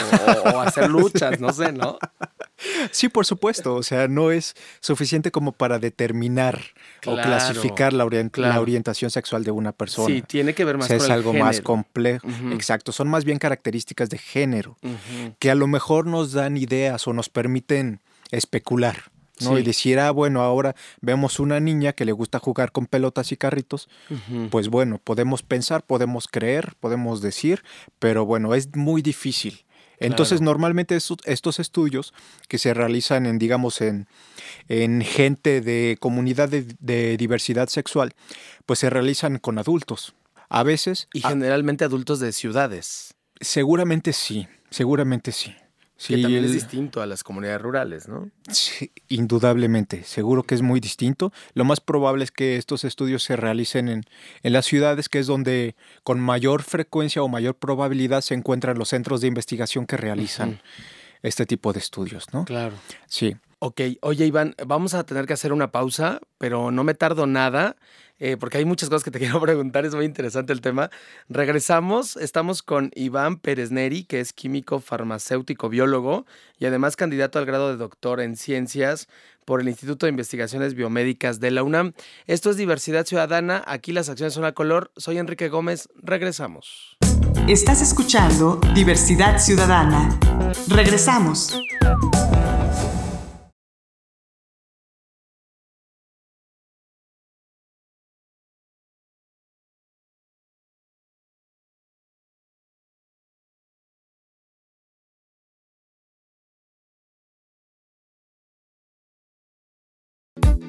o, 0.54 0.60
hacer 0.60 0.88
luchas, 0.88 1.40
no 1.40 1.52
sé, 1.52 1.72
¿no? 1.72 1.98
Sí, 2.90 3.08
por 3.08 3.24
supuesto. 3.24 3.76
O 3.76 3.84
sea, 3.84 4.08
no 4.08 4.32
es 4.32 4.56
suficiente 4.80 5.30
como 5.30 5.52
para 5.52 5.78
determinar 5.78 6.60
o 7.06 7.14
clasificar 7.14 7.92
la, 7.92 8.04
orientación 8.04 9.12
sexual 9.12 9.44
de 9.44 9.52
una 9.52 9.70
persona. 9.70 10.08
Sí, 10.08 10.22
tiene 10.22 10.54
que 10.54 10.64
ver 10.64 10.76
más 10.76 10.86
o 10.86 10.88
sea, 10.88 10.96
Es 10.96 11.08
algo 11.08 11.32
más 11.32 11.60
complejo. 11.60 12.26
Exacto. 12.50 12.90
Son 12.90 13.06
más 13.06 13.24
bien 13.24 13.38
características 13.38 14.10
de 14.10 14.18
género 14.18 14.76
que 15.38 15.52
a 15.52 15.54
lo 15.54 15.68
mejor 15.68 16.06
nos 16.06 16.32
dan 16.32 16.56
ideas 16.56 17.06
o 17.06 17.12
nos 17.12 17.28
permiten 17.28 18.00
especular. 18.32 19.04
¿No? 19.42 19.58
Y 19.58 19.62
decir, 19.62 19.98
ah, 19.98 20.10
bueno, 20.10 20.42
ahora 20.42 20.74
vemos 21.00 21.40
una 21.40 21.60
niña 21.60 21.92
que 21.92 22.04
le 22.04 22.12
gusta 22.12 22.38
jugar 22.38 22.72
con 22.72 22.86
pelotas 22.86 23.32
y 23.32 23.36
carritos, 23.36 23.88
pues 24.50 24.68
bueno, 24.68 25.00
podemos 25.02 25.42
pensar, 25.42 25.84
podemos 25.84 26.28
creer, 26.28 26.74
podemos 26.80 27.20
decir, 27.20 27.62
pero 27.98 28.24
bueno, 28.24 28.54
es 28.54 28.74
muy 28.74 29.02
difícil. 29.02 29.64
Entonces, 30.00 30.40
normalmente 30.40 30.96
estos, 30.96 31.58
estudios 31.58 32.14
que 32.48 32.58
se 32.58 32.72
realizan 32.74 33.26
en, 33.26 33.38
digamos, 33.38 33.80
en, 33.80 34.06
en 34.68 35.00
gente 35.02 35.60
de 35.60 35.96
comunidad 35.98 36.48
de, 36.48 37.16
diversidad 37.16 37.68
sexual, 37.68 38.14
pues 38.66 38.78
se 38.78 38.90
realizan 38.90 39.38
con 39.38 39.58
adultos. 39.58 40.14
A 40.48 40.62
veces. 40.62 41.08
Y 41.12 41.20
generalmente 41.20 41.84
adultos 41.84 42.20
de 42.20 42.32
ciudades. 42.32 43.14
Seguramente 43.40 44.12
sí, 44.12 44.48
seguramente 44.70 45.32
sí. 45.32 45.54
Sí, 46.00 46.14
que 46.14 46.22
también 46.22 46.44
es 46.44 46.52
distinto 46.52 47.02
a 47.02 47.06
las 47.06 47.24
comunidades 47.24 47.60
rurales, 47.60 48.06
¿no? 48.06 48.30
Sí, 48.52 48.92
indudablemente, 49.08 50.04
seguro 50.04 50.44
que 50.44 50.54
es 50.54 50.62
muy 50.62 50.78
distinto. 50.78 51.32
Lo 51.54 51.64
más 51.64 51.80
probable 51.80 52.22
es 52.22 52.30
que 52.30 52.56
estos 52.56 52.84
estudios 52.84 53.24
se 53.24 53.34
realicen 53.34 53.88
en, 53.88 54.04
en 54.44 54.52
las 54.52 54.64
ciudades, 54.64 55.08
que 55.08 55.18
es 55.18 55.26
donde 55.26 55.74
con 56.04 56.20
mayor 56.20 56.62
frecuencia 56.62 57.20
o 57.20 57.26
mayor 57.26 57.56
probabilidad 57.56 58.20
se 58.20 58.34
encuentran 58.34 58.78
los 58.78 58.90
centros 58.90 59.20
de 59.20 59.26
investigación 59.26 59.86
que 59.86 59.96
realizan 59.96 60.60
este 61.22 61.46
tipo 61.46 61.72
de 61.72 61.80
estudios, 61.80 62.32
¿no? 62.32 62.44
Claro. 62.44 62.76
Sí. 63.08 63.36
Ok, 63.58 63.80
oye 64.02 64.24
Iván, 64.24 64.54
vamos 64.64 64.94
a 64.94 65.04
tener 65.04 65.26
que 65.26 65.32
hacer 65.32 65.52
una 65.52 65.72
pausa, 65.72 66.20
pero 66.38 66.70
no 66.70 66.84
me 66.84 66.94
tardo 66.94 67.26
nada. 67.26 67.74
Eh, 68.20 68.36
porque 68.36 68.58
hay 68.58 68.64
muchas 68.64 68.88
cosas 68.88 69.04
que 69.04 69.10
te 69.10 69.18
quiero 69.20 69.40
preguntar, 69.40 69.84
es 69.84 69.94
muy 69.94 70.04
interesante 70.04 70.52
el 70.52 70.60
tema. 70.60 70.90
Regresamos, 71.28 72.16
estamos 72.16 72.62
con 72.62 72.90
Iván 72.94 73.36
Pérez 73.38 73.70
Neri, 73.70 74.04
que 74.04 74.20
es 74.20 74.32
químico 74.32 74.80
farmacéutico 74.80 75.68
biólogo 75.68 76.26
y 76.58 76.66
además 76.66 76.96
candidato 76.96 77.38
al 77.38 77.46
grado 77.46 77.70
de 77.70 77.76
doctor 77.76 78.20
en 78.20 78.36
ciencias 78.36 79.08
por 79.44 79.62
el 79.62 79.68
Instituto 79.68 80.04
de 80.04 80.10
Investigaciones 80.10 80.74
Biomédicas 80.74 81.40
de 81.40 81.50
la 81.50 81.62
UNAM. 81.62 81.94
Esto 82.26 82.50
es 82.50 82.58
Diversidad 82.58 83.06
Ciudadana, 83.06 83.64
aquí 83.66 83.92
las 83.92 84.10
acciones 84.10 84.34
son 84.34 84.44
a 84.44 84.52
color. 84.52 84.90
Soy 84.96 85.16
Enrique 85.16 85.48
Gómez, 85.48 85.88
regresamos. 85.96 86.98
Estás 87.48 87.80
escuchando 87.80 88.60
Diversidad 88.74 89.38
Ciudadana. 89.38 90.18
Regresamos. 90.68 91.58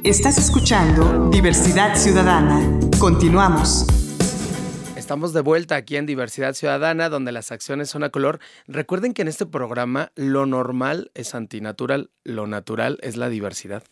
Estás 0.05 0.37
escuchando 0.37 1.29
Diversidad 1.29 1.93
Ciudadana. 1.97 2.79
Continuamos. 2.99 3.85
Estamos 4.95 5.33
de 5.33 5.41
vuelta 5.41 5.75
aquí 5.75 5.97
en 5.97 6.05
Diversidad 6.05 6.53
Ciudadana, 6.53 7.09
donde 7.09 7.33
las 7.33 7.51
acciones 7.51 7.89
son 7.89 8.05
a 8.05 8.09
color. 8.09 8.39
Recuerden 8.65 9.13
que 9.13 9.23
en 9.23 9.27
este 9.27 9.45
programa 9.45 10.13
lo 10.15 10.45
normal 10.45 11.11
es 11.15 11.35
antinatural, 11.35 12.11
lo 12.23 12.47
natural 12.47 12.97
es 13.01 13.17
la 13.17 13.27
diversidad. 13.27 13.83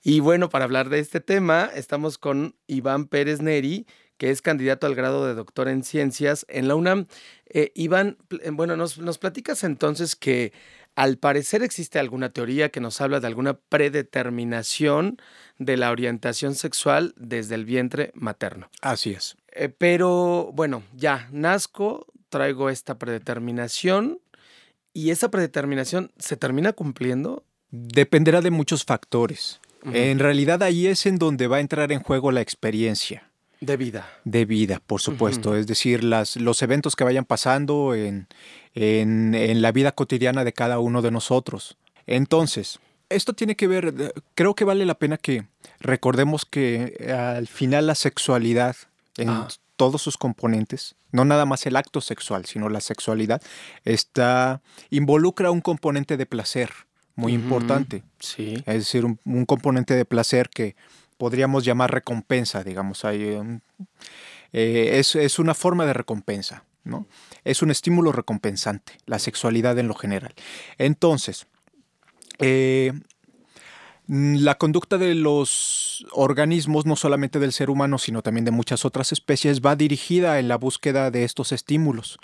Y 0.00 0.20
bueno, 0.20 0.48
para 0.48 0.64
hablar 0.64 0.90
de 0.90 1.00
este 1.00 1.18
tema, 1.18 1.68
estamos 1.74 2.18
con 2.18 2.54
Iván 2.68 3.06
Pérez 3.06 3.42
Neri, 3.42 3.88
que 4.18 4.30
es 4.30 4.42
candidato 4.42 4.86
al 4.86 4.94
grado 4.94 5.26
de 5.26 5.34
doctor 5.34 5.66
en 5.66 5.82
ciencias 5.82 6.46
en 6.48 6.68
la 6.68 6.76
UNAM. 6.76 7.08
Eh, 7.46 7.72
Iván, 7.74 8.16
bueno, 8.52 8.76
nos, 8.76 8.98
nos 8.98 9.18
platicas 9.18 9.64
entonces 9.64 10.14
que 10.14 10.52
al 10.94 11.16
parecer 11.16 11.62
existe 11.62 11.98
alguna 11.98 12.30
teoría 12.30 12.70
que 12.70 12.80
nos 12.80 13.00
habla 13.00 13.20
de 13.20 13.26
alguna 13.26 13.54
predeterminación 13.54 15.18
de 15.58 15.76
la 15.76 15.90
orientación 15.90 16.54
sexual 16.54 17.14
desde 17.16 17.54
el 17.54 17.64
vientre 17.64 18.12
materno. 18.14 18.68
Así 18.80 19.10
es. 19.10 19.36
Eh, 19.52 19.68
pero 19.68 20.50
bueno, 20.52 20.82
ya 20.94 21.28
nazco, 21.30 22.06
traigo 22.28 22.70
esta 22.70 22.98
predeterminación 22.98 24.18
y 24.92 25.10
esa 25.10 25.30
predeterminación 25.30 26.12
se 26.18 26.36
termina 26.36 26.72
cumpliendo. 26.72 27.44
Dependerá 27.70 28.40
de 28.40 28.50
muchos 28.50 28.84
factores. 28.84 29.60
En 29.84 30.20
realidad 30.20 30.62
ahí 30.62 30.86
es 30.86 31.06
en 31.06 31.18
donde 31.18 31.48
va 31.48 31.56
a 31.56 31.60
entrar 31.60 31.90
en 31.90 32.00
juego 32.00 32.30
la 32.30 32.40
experiencia. 32.40 33.28
De 33.60 33.76
vida. 33.76 34.08
De 34.24 34.44
vida, 34.44 34.80
por 34.86 35.00
supuesto. 35.00 35.56
Es 35.56 35.66
decir, 35.66 36.04
las, 36.04 36.36
los 36.36 36.62
eventos 36.62 36.94
que 36.94 37.04
vayan 37.04 37.24
pasando 37.24 37.94
en, 37.94 38.28
en, 38.74 39.62
la 39.62 39.72
vida 39.72 39.92
cotidiana 39.92 40.44
de 40.44 40.52
cada 40.52 40.78
uno 40.78 41.02
de 41.02 41.10
nosotros. 41.10 41.76
Entonces, 42.06 42.80
esto 43.08 43.32
tiene 43.32 43.56
que 43.56 43.66
ver, 43.66 43.94
eh, 43.98 44.12
creo 44.34 44.54
que 44.54 44.64
vale 44.64 44.86
la 44.86 44.94
pena 44.94 45.18
que 45.18 45.46
recordemos 45.80 46.44
que 46.44 46.96
eh, 46.98 47.12
al 47.12 47.46
final 47.46 47.86
la 47.86 47.94
sexualidad 47.94 48.76
en 49.16 49.28
ah. 49.28 49.48
todos 49.76 50.02
sus 50.02 50.16
componentes, 50.16 50.94
no 51.10 51.24
nada 51.24 51.44
más 51.44 51.66
el 51.66 51.76
acto 51.76 52.00
sexual, 52.00 52.46
sino 52.46 52.68
la 52.68 52.80
sexualidad, 52.80 53.42
está, 53.84 54.62
involucra 54.90 55.50
un 55.50 55.60
componente 55.60 56.16
de 56.16 56.26
placer 56.26 56.70
muy 57.14 57.34
importante. 57.34 58.02
Sí. 58.18 58.54
Es 58.66 58.74
decir, 58.74 59.04
un, 59.04 59.44
componente 59.44 59.94
de 59.94 60.04
placer 60.04 60.48
que 60.48 60.76
podríamos 61.18 61.64
llamar 61.64 61.92
recompensa, 61.92 62.64
digamos. 62.64 63.04
Hay, 63.04 63.38
eh, 64.52 64.98
es, 64.98 65.38
una 65.38 65.54
forma 65.54 65.86
de 65.86 65.92
recompensa, 65.92 66.64
¿no? 66.84 67.06
Es 67.44 67.62
un 67.62 67.70
estímulo 67.70 68.12
recompensante, 68.12 68.98
la 69.06 69.18
sexualidad 69.18 69.78
en 69.78 69.88
lo 69.88 69.94
general. 69.94 70.34
Entonces, 70.78 71.46
eh, 72.38 72.92
la 74.06 74.58
conducta 74.58 74.98
de 74.98 75.14
los 75.14 76.04
organismos, 76.12 76.86
no 76.86 76.96
solamente 76.96 77.38
del 77.38 77.52
ser 77.52 77.70
humano, 77.70 77.98
sino 77.98 78.22
también 78.22 78.44
de 78.44 78.50
muchas 78.50 78.84
otras 78.84 79.12
especies, 79.12 79.60
va 79.60 79.76
dirigida 79.76 80.38
en 80.38 80.48
la 80.48 80.56
búsqueda 80.56 81.10
de 81.10 81.24
estos 81.24 81.52
estímulos. 81.52 82.18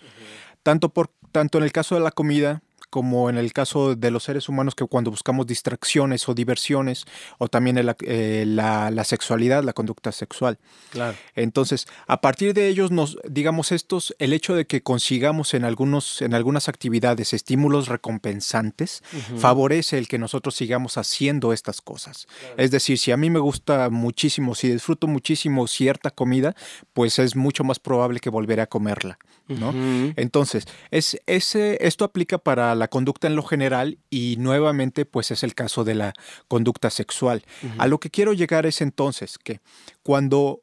tanto, 0.62 0.90
por, 0.90 1.10
tanto 1.32 1.58
en 1.58 1.64
el 1.64 1.72
caso 1.72 1.94
de 1.94 2.02
la 2.02 2.10
comida, 2.10 2.62
como 2.90 3.28
en 3.30 3.36
el 3.36 3.52
caso 3.52 3.94
de 3.94 4.10
los 4.10 4.24
seres 4.24 4.48
humanos 4.48 4.74
que 4.74 4.84
cuando 4.86 5.10
buscamos 5.10 5.46
distracciones 5.46 6.28
o 6.28 6.34
diversiones, 6.34 7.04
o 7.38 7.48
también 7.48 7.78
eh, 8.02 8.44
la, 8.46 9.04
sexualidad, 9.04 9.62
la 9.62 9.72
conducta 9.72 10.12
sexual. 10.12 10.58
Claro. 10.90 11.16
Entonces, 11.34 11.86
a 12.06 12.20
partir 12.20 12.54
de 12.54 12.68
ellos, 12.68 12.90
nos, 12.90 13.18
digamos, 13.28 13.72
estos, 13.72 14.14
el 14.18 14.32
hecho 14.32 14.54
de 14.54 14.66
que 14.66 14.82
consigamos 14.82 15.54
en, 15.54 15.64
algunos, 15.64 16.22
en 16.22 16.34
algunas 16.34 16.68
actividades 16.68 17.32
estímulos 17.32 17.88
recompensantes, 17.88 19.02
favorece 19.36 19.98
el 19.98 20.08
que 20.08 20.18
nosotros 20.18 20.54
sigamos 20.54 20.96
haciendo 20.96 21.52
estas 21.52 21.80
cosas. 21.80 22.26
Es 22.56 22.70
decir, 22.70 22.98
si 22.98 23.12
a 23.12 23.16
mí 23.16 23.30
me 23.30 23.38
gusta 23.38 23.90
muchísimo, 23.90 24.54
si 24.54 24.70
disfruto 24.70 25.06
muchísimo 25.06 25.66
cierta 25.66 26.10
comida, 26.10 26.54
pues 26.92 27.18
es 27.18 27.36
mucho 27.36 27.64
más 27.64 27.78
probable 27.78 28.20
que 28.20 28.30
volveré 28.30 28.62
a 28.62 28.66
comerla. 28.66 29.18
¿No? 29.48 29.72
Entonces, 30.16 30.66
es, 30.90 31.20
ese, 31.26 31.78
esto 31.80 32.04
aplica 32.04 32.38
para 32.38 32.74
la 32.74 32.88
conducta 32.88 33.26
en 33.26 33.36
lo 33.36 33.42
general 33.42 33.98
y 34.10 34.36
nuevamente 34.38 35.04
pues 35.04 35.30
es 35.30 35.42
el 35.42 35.54
caso 35.54 35.84
de 35.84 35.94
la 35.94 36.12
conducta 36.48 36.90
sexual. 36.90 37.42
A 37.78 37.86
lo 37.86 37.98
que 37.98 38.10
quiero 38.10 38.32
llegar 38.32 38.66
es 38.66 38.80
entonces 38.80 39.38
que 39.38 39.60
cuando 40.02 40.62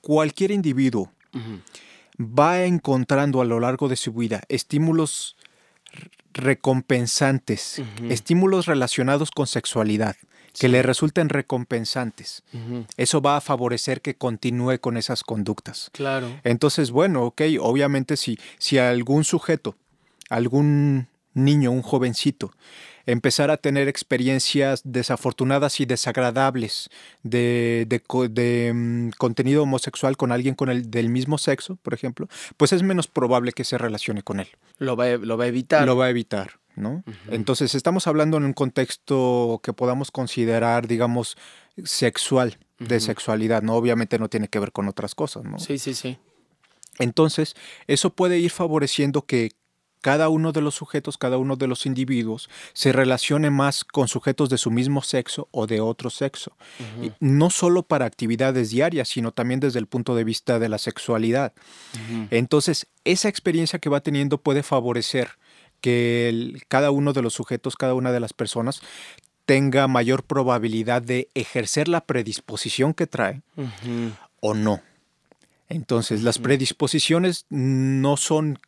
cualquier 0.00 0.50
individuo 0.50 1.12
va 2.18 2.64
encontrando 2.64 3.40
a 3.40 3.44
lo 3.44 3.60
largo 3.60 3.88
de 3.88 3.96
su 3.96 4.12
vida 4.12 4.42
estímulos 4.48 5.36
recompensantes, 6.32 7.82
estímulos 8.08 8.66
relacionados 8.66 9.30
con 9.30 9.46
sexualidad, 9.46 10.16
que 10.58 10.68
le 10.68 10.82
resulten 10.82 11.28
recompensantes. 11.28 12.42
Eso 12.96 13.20
va 13.20 13.36
a 13.36 13.40
favorecer 13.40 14.00
que 14.00 14.14
continúe 14.14 14.78
con 14.80 14.96
esas 14.96 15.22
conductas. 15.22 15.90
Claro. 15.92 16.40
Entonces, 16.44 16.90
bueno, 16.90 17.24
ok, 17.24 17.42
obviamente 17.60 18.16
si, 18.16 18.38
si 18.58 18.78
algún 18.78 19.24
sujeto, 19.24 19.76
algún 20.28 21.08
niño, 21.34 21.70
un 21.70 21.82
jovencito, 21.82 22.52
empezar 23.06 23.50
a 23.50 23.56
tener 23.56 23.88
experiencias 23.88 24.82
desafortunadas 24.84 25.80
y 25.80 25.86
desagradables 25.86 26.90
de, 27.22 27.86
de, 27.88 28.72
mm, 28.74 29.10
contenido 29.16 29.62
homosexual 29.62 30.16
con 30.16 30.30
alguien 30.30 30.54
con 30.54 30.68
el 30.68 30.90
del 30.90 31.08
mismo 31.08 31.38
sexo, 31.38 31.76
por 31.76 31.94
ejemplo, 31.94 32.28
pues 32.56 32.72
es 32.72 32.82
menos 32.82 33.06
probable 33.06 33.52
que 33.52 33.64
se 33.64 33.78
relacione 33.78 34.22
con 34.22 34.40
él. 34.40 34.48
Lo 34.78 34.94
va, 34.94 35.08
lo 35.08 35.38
va 35.38 35.44
a 35.44 35.48
evitar. 35.48 35.86
Lo 35.86 35.96
va 35.96 36.06
a 36.06 36.10
evitar. 36.10 36.58
¿No? 36.78 37.04
Entonces 37.30 37.74
estamos 37.74 38.06
hablando 38.06 38.36
en 38.36 38.44
un 38.44 38.52
contexto 38.52 39.60
que 39.62 39.72
podamos 39.72 40.10
considerar, 40.10 40.86
digamos, 40.86 41.36
sexual, 41.84 42.58
de 42.78 43.00
sexualidad, 43.00 43.62
¿no? 43.62 43.74
Obviamente 43.74 44.18
no 44.18 44.28
tiene 44.28 44.48
que 44.48 44.58
ver 44.58 44.72
con 44.72 44.88
otras 44.88 45.14
cosas, 45.14 45.44
¿no? 45.44 45.58
Sí, 45.58 45.78
sí, 45.78 45.94
sí. 45.94 46.18
Entonces, 46.98 47.54
eso 47.86 48.10
puede 48.10 48.38
ir 48.38 48.50
favoreciendo 48.50 49.22
que 49.22 49.52
cada 50.00 50.28
uno 50.28 50.52
de 50.52 50.60
los 50.60 50.76
sujetos, 50.76 51.18
cada 51.18 51.38
uno 51.38 51.56
de 51.56 51.66
los 51.66 51.86
individuos 51.86 52.48
se 52.72 52.92
relacione 52.92 53.50
más 53.50 53.84
con 53.84 54.08
sujetos 54.08 54.48
de 54.48 54.58
su 54.58 54.70
mismo 54.70 55.02
sexo 55.02 55.48
o 55.50 55.66
de 55.66 55.80
otro 55.80 56.10
sexo. 56.10 56.56
no 57.20 57.50
solo 57.50 57.82
para 57.82 58.06
actividades 58.06 58.70
diarias, 58.70 59.08
sino 59.08 59.32
también 59.32 59.60
desde 59.60 59.78
el 59.78 59.86
punto 59.86 60.14
de 60.14 60.24
vista 60.24 60.58
de 60.58 60.68
la 60.68 60.78
sexualidad. 60.78 61.52
Entonces, 62.30 62.86
esa 63.04 63.28
experiencia 63.28 63.78
que 63.78 63.90
va 63.90 64.00
teniendo 64.00 64.38
puede 64.38 64.62
favorecer 64.62 65.30
que 65.80 66.60
cada 66.68 66.90
uno 66.90 67.12
de 67.12 67.22
los 67.22 67.34
sujetos, 67.34 67.76
cada 67.76 67.94
una 67.94 68.12
de 68.12 68.20
las 68.20 68.32
personas 68.32 68.80
tenga 69.44 69.88
mayor 69.88 70.24
probabilidad 70.24 71.00
de 71.00 71.30
ejercer 71.34 71.88
la 71.88 72.02
predisposición 72.02 72.92
que 72.92 73.06
trae 73.06 73.40
o 74.40 74.54
no. 74.54 74.82
Entonces, 75.68 76.22
las 76.22 76.38
predisposiciones 76.38 77.46
no 77.48 78.16
son 78.16 78.58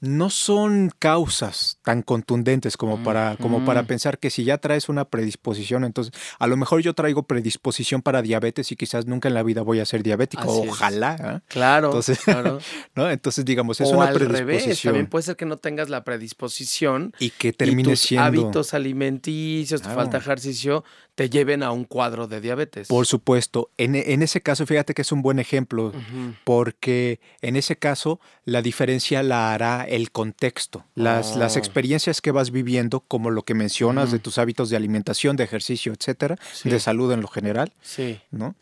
no 0.00 0.30
son 0.30 0.90
causas 0.98 1.78
tan 1.82 2.02
contundentes 2.02 2.76
como 2.76 3.02
para, 3.02 3.36
como 3.36 3.64
para 3.64 3.82
pensar 3.84 4.18
que 4.18 4.30
si 4.30 4.44
ya 4.44 4.58
traes 4.58 4.88
una 4.88 5.04
predisposición, 5.04 5.84
entonces 5.84 6.12
a 6.38 6.46
lo 6.46 6.56
mejor 6.56 6.80
yo 6.80 6.94
traigo 6.94 7.24
predisposición 7.24 8.02
para 8.02 8.22
diabetes 8.22 8.70
y 8.72 8.76
quizás 8.76 9.06
nunca 9.06 9.28
en 9.28 9.34
la 9.34 9.42
vida 9.42 9.62
voy 9.62 9.80
a 9.80 9.84
ser 9.84 10.02
diabético, 10.02 10.44
ojalá. 10.46 11.16
¿ah? 11.20 11.42
Claro, 11.48 11.88
entonces, 11.88 12.20
claro. 12.20 12.58
¿no? 12.94 13.10
Entonces, 13.10 13.44
digamos, 13.44 13.80
es 13.80 13.88
o 13.88 13.96
una 13.96 14.08
al 14.08 14.14
predisposición. 14.14 14.46
Revés, 14.46 14.82
también 14.82 15.06
puede 15.06 15.22
ser 15.24 15.36
que 15.36 15.46
no 15.46 15.56
tengas 15.56 15.88
la 15.88 16.04
predisposición 16.04 17.12
y 17.18 17.30
que 17.30 17.52
termine 17.52 17.90
y 17.90 17.92
tus 17.92 18.00
siendo 18.00 18.26
hábitos 18.26 18.74
alimenticios, 18.74 19.82
te 19.82 19.88
falta 19.88 20.18
ejercicio, 20.18 20.84
te 21.18 21.28
lleven 21.28 21.64
a 21.64 21.72
un 21.72 21.82
cuadro 21.82 22.28
de 22.28 22.40
diabetes. 22.40 22.86
Por 22.86 23.04
supuesto. 23.04 23.72
En, 23.76 23.96
ese 24.22 24.40
caso, 24.40 24.64
fíjate 24.66 24.94
que 24.94 25.02
es 25.02 25.10
un 25.10 25.20
buen 25.20 25.40
ejemplo, 25.40 25.92
porque 26.44 27.18
en 27.42 27.56
ese 27.56 27.74
caso 27.74 28.20
la 28.44 28.62
diferencia 28.62 29.24
la 29.24 29.52
hará 29.52 29.82
el 29.82 30.12
contexto, 30.12 30.84
las, 30.94 31.34
las 31.34 31.56
oh. 31.56 31.58
experiencias 31.58 32.20
que 32.20 32.30
vas 32.30 32.52
viviendo, 32.52 33.00
como 33.00 33.32
lo 33.32 33.42
que 33.42 33.54
mencionas 33.54 34.12
de 34.12 34.20
tus 34.20 34.38
hábitos 34.38 34.70
de 34.70 34.76
alimentación, 34.76 35.34
de 35.34 35.42
ejercicio, 35.42 35.92
etcétera, 35.92 36.38
de 36.62 36.78
salud 36.78 37.10
en 37.10 37.20
lo 37.20 37.26
general. 37.26 37.72
Sí. 37.82 38.20
¿no? 38.30 38.54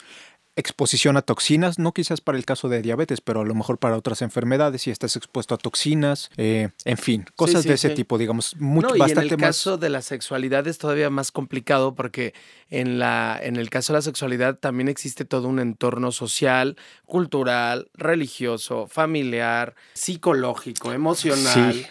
Exposición 0.56 1.18
a 1.18 1.22
toxinas, 1.22 1.78
no 1.78 1.92
quizás 1.92 2.22
para 2.22 2.38
el 2.38 2.46
caso 2.46 2.68
de 2.68 2.80
diabetes, 2.80 3.20
pero 3.20 3.42
a 3.42 3.44
lo 3.44 3.54
mejor 3.54 3.78
para 3.78 3.96
otras 3.96 4.22
enfermedades, 4.22 4.82
si 4.82 4.90
estás 4.90 5.14
expuesto 5.14 5.54
a 5.54 5.58
toxinas, 5.58 6.30
eh, 6.38 6.70
en 6.84 6.96
fin, 6.96 7.26
cosas 7.36 7.64
de 7.64 7.74
ese 7.74 7.90
tipo, 7.90 8.16
digamos, 8.16 8.56
mucho, 8.56 8.88
no, 8.88 8.98
bastante 8.98 9.34
en 9.34 9.40
el 9.40 9.46
caso 9.46 9.76
de 9.76 9.90
la 9.90 10.00
sexualidad 10.00 10.66
es 10.66 10.78
todavía 10.78 11.10
más 11.10 11.30
complicado 11.30 11.94
porque 11.94 12.32
en, 12.70 12.98
la, 12.98 13.38
en 13.40 13.56
el 13.56 13.68
caso 13.68 13.92
de 13.92 13.98
la 13.98 14.02
sexualidad 14.02 14.58
también 14.58 14.88
existe 14.88 15.26
todo 15.26 15.46
un 15.46 15.58
entorno 15.58 16.10
social, 16.10 16.76
cultural, 17.04 17.90
religioso, 17.94 18.86
familiar, 18.86 19.74
psicológico, 19.92 20.92
emocional. 20.92 21.86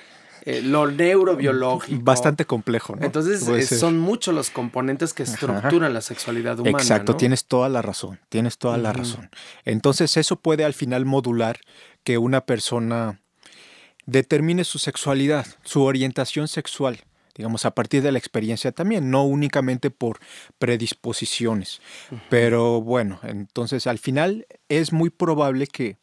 Eh, 0.45 0.61
lo 0.61 0.89
neurobiológico. 0.89 1.99
Bastante 2.03 2.45
complejo, 2.45 2.95
¿no? 2.95 3.03
Entonces, 3.03 3.47
eh, 3.47 3.63
son 3.63 3.97
muchos 3.97 4.33
los 4.33 4.51
componentes 4.51 5.13
que 5.13 5.23
estructuran 5.23 5.91
la 5.91 6.01
sexualidad 6.01 6.59
humana. 6.59 6.77
Exacto, 6.77 7.15
tienes 7.15 7.45
toda 7.45 7.67
la 7.67 7.81
razón, 7.81 8.19
tienes 8.29 8.59
toda 8.59 8.77
la 8.77 8.93
razón. 8.93 9.31
Entonces, 9.63 10.17
eso 10.17 10.35
puede 10.35 10.63
al 10.63 10.75
final 10.75 11.05
modular 11.05 11.59
que 12.03 12.19
una 12.19 12.41
persona 12.41 13.19
determine 14.05 14.63
su 14.63 14.77
sexualidad, 14.77 15.47
su 15.63 15.81
orientación 15.81 16.47
sexual, 16.47 16.99
digamos, 17.35 17.65
a 17.65 17.71
partir 17.71 18.03
de 18.03 18.11
la 18.11 18.19
experiencia 18.19 18.71
también, 18.71 19.09
no 19.09 19.23
únicamente 19.23 19.89
por 19.89 20.19
predisposiciones. 20.59 21.81
Pero 22.29 22.81
bueno, 22.81 23.19
entonces 23.23 23.87
al 23.87 23.97
final 23.97 24.45
es 24.69 24.93
muy 24.93 25.09
probable 25.09 25.65
que 25.65 25.97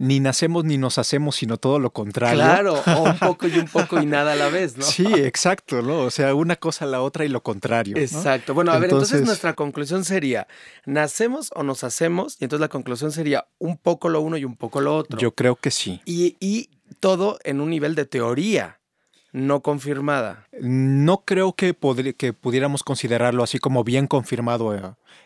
ni 0.00 0.18
nacemos 0.18 0.64
ni 0.64 0.78
nos 0.78 0.96
hacemos, 0.96 1.36
sino 1.36 1.58
todo 1.58 1.78
lo 1.78 1.92
contrario. 1.92 2.42
Claro, 2.42 2.82
o 2.86 3.02
un 3.02 3.18
poco 3.18 3.46
y 3.46 3.58
un 3.58 3.66
poco 3.66 4.00
y 4.00 4.06
nada 4.06 4.32
a 4.32 4.34
la 4.34 4.48
vez, 4.48 4.78
¿no? 4.78 4.82
Sí, 4.82 5.06
exacto, 5.06 5.82
¿no? 5.82 6.00
O 6.00 6.10
sea, 6.10 6.34
una 6.34 6.56
cosa 6.56 6.86
a 6.86 6.88
la 6.88 7.02
otra 7.02 7.26
y 7.26 7.28
lo 7.28 7.42
contrario. 7.42 7.98
Exacto. 7.98 8.54
Bueno, 8.54 8.72
a 8.72 8.78
ver, 8.78 8.90
entonces 8.90 9.20
nuestra 9.26 9.52
conclusión 9.52 10.06
sería, 10.06 10.48
¿nacemos 10.86 11.50
o 11.54 11.62
nos 11.64 11.84
hacemos? 11.84 12.38
Y 12.40 12.44
entonces 12.44 12.62
la 12.62 12.68
conclusión 12.68 13.12
sería 13.12 13.46
un 13.58 13.76
poco 13.76 14.08
lo 14.08 14.22
uno 14.22 14.38
y 14.38 14.46
un 14.46 14.56
poco 14.56 14.80
lo 14.80 14.96
otro. 14.96 15.18
Yo 15.18 15.34
creo 15.34 15.56
que 15.56 15.70
sí. 15.70 16.00
Y, 16.06 16.38
y 16.40 16.70
todo 16.98 17.38
en 17.44 17.60
un 17.60 17.68
nivel 17.68 17.94
de 17.94 18.06
teoría 18.06 18.79
no 19.32 19.60
confirmada. 19.60 20.46
No 20.60 21.24
creo 21.24 21.52
que, 21.52 21.76
que 22.16 22.32
pudiéramos 22.32 22.82
considerarlo 22.82 23.42
así 23.42 23.58
como 23.58 23.84
bien 23.84 24.06
confirmado 24.06 24.74
eh, 24.74 24.82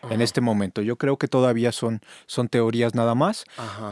en 0.09 0.21
este 0.21 0.41
momento. 0.41 0.81
Yo 0.81 0.97
creo 0.97 1.17
que 1.17 1.27
todavía 1.27 1.71
son, 1.71 2.01
son 2.25 2.47
teorías 2.47 2.93
nada 2.95 3.15
más, 3.15 3.45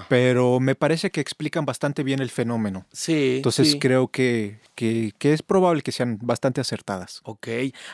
pero 0.10 0.60
me 0.60 0.76
parece 0.76 1.12
que 1.12 1.21
explican 1.21 1.65
bastante 1.65 2.04
bien 2.04 2.19
el 2.19 2.30
fenómeno. 2.30 2.86
Sí. 2.91 3.38
Entonces 3.38 3.78
creo 3.80 4.10
que, 4.10 4.60
que, 4.76 5.13
es 5.21 5.41
probable 5.41 5.82
que 5.82 5.91
sean 5.91 6.19
bastante 6.21 6.62
acertadas. 6.62 7.21
Ok. 7.23 7.47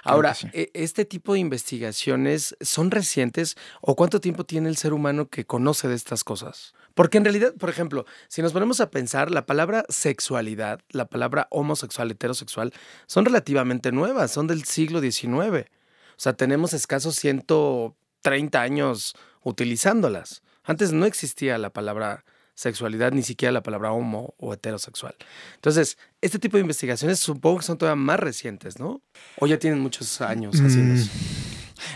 Ahora, 0.04 0.36
e, 0.54 0.70
¿este 0.74 1.06
tipo 1.06 1.34
de 1.34 1.40
investigaciones 1.40 2.56
son 2.62 2.92
recientes 2.92 3.56
o 3.82 3.96
cuánto 3.96 4.20
tiempo 4.20 4.44
tiene 4.44 4.70
el 4.70 4.78
ser 4.78 4.94
humano 4.94 5.30
que 5.30 5.46
conoce 5.46 5.88
de 5.88 5.96
estas 5.96 6.24
cosas? 6.24 6.74
Porque 6.94 7.18
en 7.18 7.26
realidad, 7.26 7.54
por 7.56 7.70
ejemplo, 7.70 8.06
si 8.28 8.42
nos 8.42 8.54
ponemos 8.54 8.82
a 8.82 8.90
pensar, 8.90 9.32
la 9.32 9.46
palabra 9.46 9.86
sexualidad, 9.90 10.82
la 10.90 11.06
palabra 11.06 11.48
homosexual, 11.52 12.12
heterosexual, 12.12 12.74
son 13.08 13.26
relativamente 13.26 13.92
nuevas, 13.92 14.32
son 14.32 14.48
del 14.48 14.64
siglo 14.66 15.02
XIX. 15.02 15.30
O 15.32 16.22
sea, 16.22 16.34
tenemos 16.34 16.74
escasos 16.74 17.16
130 17.16 18.62
años 18.62 19.16
utilizándolas. 19.44 20.42
Antes 20.64 20.92
no 20.92 21.06
existía 21.06 21.58
la 21.58 21.72
palabra 21.72 22.26
sexualidad, 22.60 23.14
ni 23.14 23.24
siquiera 23.24 23.54
la 23.54 23.64
palabra 23.64 23.94
homo 23.94 24.34
o 24.38 24.54
heterosexual. 24.54 25.16
Entonces, 25.56 25.98
este 26.20 26.40
tipo 26.40 26.58
de 26.58 26.62
investigaciones 26.62 27.20
supongo 27.20 27.60
que 27.60 27.64
son 27.66 27.78
todavía 27.78 27.96
más 28.04 28.20
recientes, 28.20 28.80
¿no? 28.80 29.02
O 29.40 29.48
ya 29.48 29.58
tienen 29.58 29.80
muchos 29.80 30.20
años 30.20 30.58
haciéndose. 30.60 31.06
Mm, 31.06 31.10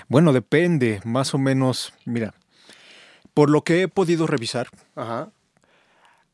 bueno, 0.08 0.32
depende, 0.32 1.02
más 1.04 1.34
o 1.34 1.38
menos, 1.38 1.94
mira, 2.06 2.34
por 3.34 3.50
lo 3.50 3.64
que 3.64 3.84
he 3.84 3.88
podido 3.88 4.28
revisar, 4.28 4.68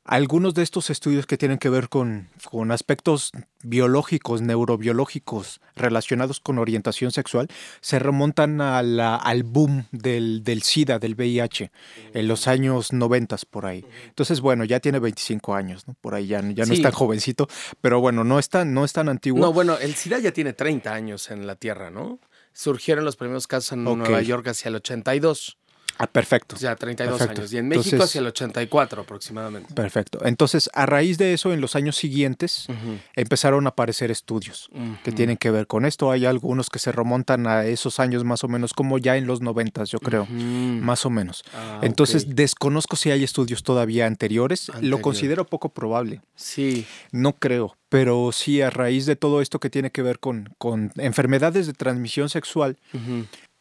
algunos 0.10 0.56
de 0.56 0.64
estos 0.64 0.90
estudios 0.90 1.28
que 1.28 1.38
tienen 1.38 1.60
que 1.60 1.70
ver 1.70 1.88
con, 1.88 2.30
con, 2.50 2.72
aspectos 2.72 3.32
biológicos, 3.62 4.42
neurobiológicos 4.42 5.62
relacionados 5.76 6.40
con 6.40 6.58
orientación 6.58 7.12
sexual, 7.12 7.48
se 7.80 8.00
remontan 8.00 8.60
a 8.60 8.80
al 8.80 9.44
boom 9.44 9.86
del, 9.92 10.44
del, 10.44 10.64
SIDA, 10.64 10.98
del 10.98 11.14
VIH, 11.14 11.72
en 12.16 12.28
los 12.28 12.48
años 12.48 12.92
90 12.92 13.38
por 13.52 13.68
ahí. 13.68 13.86
Entonces, 14.08 14.42
bueno, 14.42 14.64
ya 14.64 14.80
tiene 14.80 14.98
25 14.98 15.54
años, 15.54 15.88
¿no? 15.88 15.94
Por 16.02 16.16
ahí 16.16 16.26
ya, 16.26 16.42
ya 16.42 16.66
no 16.66 16.74
es 16.74 16.82
tan 16.82 16.92
jovencito, 16.92 17.48
pero 17.80 18.02
bueno, 18.02 18.24
no 18.24 18.40
es 18.40 18.50
tan, 18.50 18.74
no 18.74 18.86
es 18.86 18.94
tan 18.94 19.10
antiguo. 19.10 19.40
No, 19.40 19.54
bueno, 19.54 19.78
el 19.78 19.94
SIDA 19.94 20.18
ya 20.18 20.32
tiene 20.32 20.54
30 20.54 20.92
años 20.92 21.30
en 21.30 21.46
la 21.46 21.56
Tierra, 21.56 21.92
¿no? 21.92 22.20
Surgieron 22.52 23.06
los 23.06 23.16
primeros 23.16 23.46
casos 23.46 23.74
en 23.74 23.84
Nueva 23.84 24.24
York 24.24 24.48
hacia 24.48 24.70
el 24.70 24.76
82. 24.78 25.59
Ah, 26.02 26.08
perfecto. 26.08 26.56
Ya, 26.56 26.78
32 26.78 27.22
años. 27.22 27.52
Y 27.52 27.58
en 27.58 27.68
México 27.68 28.02
hacia 28.02 28.20
el 28.20 28.28
84 28.28 29.02
aproximadamente. 29.02 29.74
Perfecto. 29.74 30.20
Entonces, 30.24 30.70
a 30.74 30.86
raíz 30.86 31.18
de 31.18 31.34
eso, 31.34 31.52
en 31.52 31.60
los 31.60 31.76
años 31.76 31.98
siguientes, 31.98 32.68
empezaron 33.16 33.66
a 33.66 33.70
aparecer 33.70 34.10
estudios 34.10 34.70
que 35.04 35.12
tienen 35.12 35.36
que 35.36 35.52
ver 35.52 35.68
con 35.68 35.86
esto. 35.86 36.10
Hay 36.10 36.26
algunos 36.26 36.70
que 36.70 36.80
se 36.80 36.94
remontan 36.94 37.48
a 37.48 37.66
esos 37.66 38.00
años 38.00 38.24
más 38.24 38.46
o 38.46 38.48
menos, 38.48 38.74
como 38.74 38.98
ya 38.98 39.18
en 39.18 39.28
los 39.28 39.42
90, 39.42 39.84
yo 39.84 40.00
creo, 40.00 40.26
más 40.26 41.06
o 41.06 41.10
menos. 41.10 41.44
Ah, 41.54 41.80
Entonces, 41.82 42.34
desconozco 42.34 42.96
si 42.96 43.12
hay 43.12 43.26
estudios 43.26 43.64
todavía 43.64 44.08
anteriores. 44.08 44.72
Lo 44.82 45.02
considero 45.02 45.46
poco 45.46 45.70
probable. 45.70 46.22
Sí. 46.36 46.86
No 47.12 47.34
creo. 47.34 47.76
Pero 47.90 48.32
sí, 48.32 48.62
a 48.62 48.70
raíz 48.70 49.06
de 49.06 49.16
todo 49.16 49.42
esto 49.42 49.60
que 49.60 49.70
tiene 49.70 49.92
que 49.92 50.04
ver 50.04 50.20
con, 50.20 50.54
con 50.60 50.92
enfermedades 50.96 51.68
de 51.68 51.74
transmisión 51.74 52.30
sexual, 52.30 52.78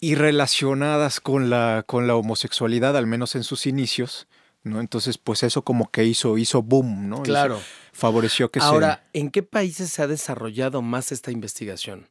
y 0.00 0.14
relacionadas 0.14 1.20
con 1.20 1.50
la, 1.50 1.84
con 1.86 2.06
la 2.06 2.14
homosexualidad, 2.16 2.96
al 2.96 3.06
menos 3.06 3.34
en 3.34 3.42
sus 3.44 3.66
inicios, 3.66 4.28
¿no? 4.62 4.80
Entonces, 4.80 5.18
pues 5.18 5.42
eso 5.42 5.62
como 5.62 5.90
que 5.90 6.04
hizo, 6.04 6.38
hizo 6.38 6.62
boom, 6.62 7.08
¿no? 7.08 7.22
Claro. 7.22 7.60
favoreció 7.92 8.50
que 8.50 8.60
Ahora, 8.60 9.08
¿en 9.12 9.30
qué 9.30 9.42
países 9.42 9.90
se 9.90 10.02
ha 10.02 10.06
desarrollado 10.06 10.82
más 10.82 11.10
esta 11.12 11.30
investigación? 11.30 12.08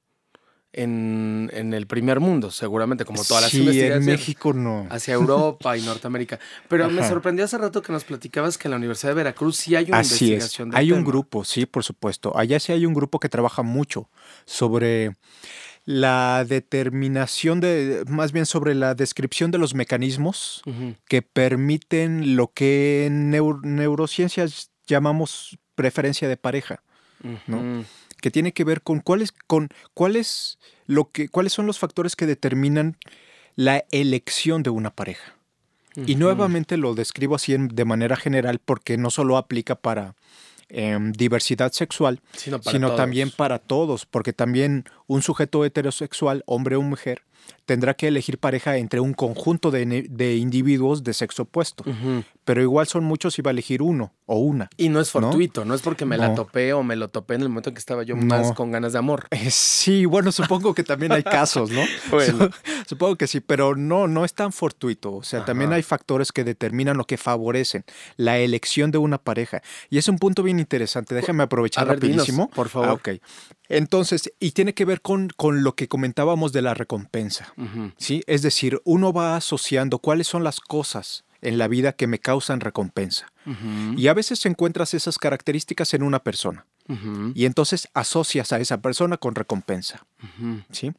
en, 0.74 1.50
en 1.54 1.74
el 1.74 1.88
primer 1.88 2.20
mundo, 2.20 2.52
seguramente, 2.52 3.04
como 3.04 3.24
todas 3.24 3.42
las 3.44 3.52
sí, 3.52 3.58
en 3.58 3.64
investigaciones. 3.64 4.06
México 4.06 4.54
no. 4.54 4.86
Hacia 4.92 5.16
Europa 5.16 5.76
y 5.76 5.82
Norteamérica. 5.82 6.40
Pero 6.68 6.88
me 6.90 7.00
Ajá. 7.00 7.10
sorprendió 7.10 7.46
hace 7.46 7.58
rato 7.58 7.82
que 7.82 7.92
nos 7.92 8.04
platicabas 8.04 8.60
que 8.60 8.68
en 8.68 8.72
la 8.72 8.78
Universidad 8.78 9.12
de 9.12 9.16
Veracruz 9.16 9.58
sí 9.58 9.76
hay 9.76 9.86
una 9.86 10.00
Así 10.00 10.14
es. 10.16 10.22
investigación 10.34 10.70
del 10.70 10.78
Hay 10.78 10.92
un 10.92 11.00
tema. 11.00 11.08
grupo, 11.08 11.44
sí, 11.46 11.66
por 11.66 11.84
supuesto. 11.84 12.38
Allá 12.38 12.60
sí 12.60 12.74
hay 12.74 12.86
un 12.86 12.94
grupo 12.94 13.20
que 13.20 13.28
trabaja 13.30 13.64
mucho 13.64 14.08
sobre 14.46 15.16
la 15.88 16.44
determinación 16.46 17.62
de, 17.62 18.04
más 18.10 18.34
bien 18.34 18.46
sobre 18.46 18.76
la 18.76 18.94
descripción 18.94 19.52
de 19.52 19.58
los 19.58 19.74
mecanismos 19.74 20.62
que 21.08 21.22
permiten 21.22 22.36
lo 22.36 22.52
que 22.54 23.06
en 23.06 23.32
neur- 23.32 23.62
neurociencias 23.64 24.70
llamamos 24.86 25.58
preferencia 25.76 26.28
de 26.28 26.36
pareja, 26.36 26.84
¿no? 27.48 27.86
Que 28.22 28.32
tiene 28.32 28.52
que 28.52 28.66
ver 28.66 28.82
con 28.82 29.00
cuáles, 29.00 29.32
con 29.32 29.70
cuáles, 29.94 30.60
lo 30.88 31.10
que, 31.10 31.30
cuáles 31.30 31.54
son 31.54 31.68
los 31.68 31.80
factores 31.80 32.18
que 32.18 32.26
determinan 32.26 32.98
la 33.56 33.86
elección 33.92 34.64
de 34.64 34.72
una 34.72 34.90
pareja. 34.94 35.36
Y 36.06 36.16
nuevamente 36.16 36.76
lo 36.78 36.96
describo 36.96 37.36
así 37.36 37.54
en- 37.54 37.70
de 37.70 37.86
manera 37.86 38.18
general 38.18 38.60
porque 38.60 38.98
no 38.98 39.10
solo 39.10 39.38
aplica 39.38 39.76
para 39.76 40.16
em, 40.70 41.12
diversidad 41.12 41.72
sexual, 41.72 42.20
Sino, 42.34 42.60
para 42.60 42.72
sino 42.72 42.96
también 42.96 43.32
para 43.32 43.60
todos, 43.60 44.06
porque 44.06 44.34
también 44.34 44.86
un 45.08 45.22
sujeto 45.22 45.64
heterosexual, 45.66 46.44
hombre 46.46 46.76
o 46.76 46.82
mujer, 46.82 47.22
tendrá 47.66 47.94
que 47.96 48.08
elegir 48.08 48.38
pareja 48.38 48.78
entre 48.78 49.00
un 49.00 49.14
conjunto 49.14 49.72
de, 49.72 50.08
de 50.10 50.36
individuos 50.38 51.04
de 51.04 51.14
sexo 51.14 51.44
opuesto. 51.44 51.84
Pero 52.46 52.62
igual 52.62 52.88
son 52.88 53.04
muchos 53.04 53.38
y 53.40 53.42
va 53.42 53.50
a 53.50 53.54
elegir 53.54 53.82
uno 53.82 54.14
o 54.26 54.38
una. 54.40 54.70
Y 54.78 54.88
no 54.90 55.02
es 55.02 55.10
fortuito, 55.12 55.66
¿no? 55.66 55.74
es 55.76 55.82
porque 55.82 56.06
me 56.06 56.18
la 56.18 56.34
topé 56.34 56.72
o 56.74 56.82
me 56.84 56.96
lo 56.96 57.10
topé 57.10 57.36
en 57.36 57.42
el 57.42 57.50
momento 57.50 57.70
en 57.70 57.76
que 57.76 57.80
estaba 57.80 58.04
yo 58.04 58.16
más 58.16 58.54
con 58.54 58.72
ganas 58.72 58.94
de 58.94 59.00
amor. 59.00 59.28
Eh, 59.32 59.50
Sí, 59.52 60.06
bueno, 60.06 60.32
supongo 60.32 60.74
que 60.74 60.84
también 60.84 61.12
hay 61.12 61.24
casos, 61.24 61.70
¿no? 61.72 61.82
Bueno. 62.10 62.50
Supongo 62.88 63.16
que 63.18 63.28
sí, 63.28 63.40
pero 63.42 63.76
no, 63.76 64.08
no 64.08 64.24
es 64.26 64.34
tan 64.34 64.52
fortuito. 64.54 65.14
O 65.14 65.24
sea, 65.24 65.46
también 65.46 65.74
hay 65.74 65.84
factores 65.84 66.32
que 66.32 66.44
determinan 66.44 67.00
o 67.00 67.04
que 67.06 67.18
favorecen 67.18 67.84
la 68.16 68.38
elección 68.38 68.92
de 68.92 68.98
una 68.98 69.18
pareja. 69.18 69.62
Y 69.90 69.98
es 69.98 70.08
un 70.08 70.18
punto 70.18 70.44
bien 70.44 70.60
interesante. 70.60 71.16
Déjame 71.16 71.44
aprovechar 71.44 71.86
dinos, 71.86 72.02
rapidísimo. 72.02 72.50
por 72.50 72.70
favor. 72.70 72.90
Ah, 72.90 72.94
ok. 72.94 73.10
Entonces, 73.70 74.32
y 74.40 74.52
tiene 74.52 74.74
que 74.74 74.86
ver 74.86 75.02
con, 75.02 75.30
con 75.36 75.64
lo 75.64 75.76
que 75.76 75.88
comentábamos 75.90 76.54
de 76.54 76.62
la 76.62 76.74
recompensa. 76.74 77.27
¿Sí? 77.98 78.24
Es 78.28 78.42
decir, 78.42 78.82
uno 78.84 79.14
va 79.14 79.36
asociando 79.36 80.00
cuáles 80.00 80.28
son 80.28 80.44
las 80.44 80.60
cosas 80.60 81.26
en 81.42 81.58
la 81.58 81.68
vida 81.68 81.94
que 81.94 82.08
me 82.08 82.20
causan 82.20 82.60
recompensa. 82.60 83.32
Y 83.96 84.08
a 84.08 84.14
veces 84.14 84.46
encuentras 84.46 84.94
esas 84.94 85.18
características 85.18 85.94
en 85.94 86.04
una 86.04 86.20
persona. 86.20 86.66
Y 87.36 87.46
entonces 87.46 87.90
asocias 87.94 88.54
a 88.54 88.60
esa 88.60 88.82
persona 88.82 89.18
con 89.18 89.36
recompensa. 89.36 90.06
¿sí? 90.72 90.94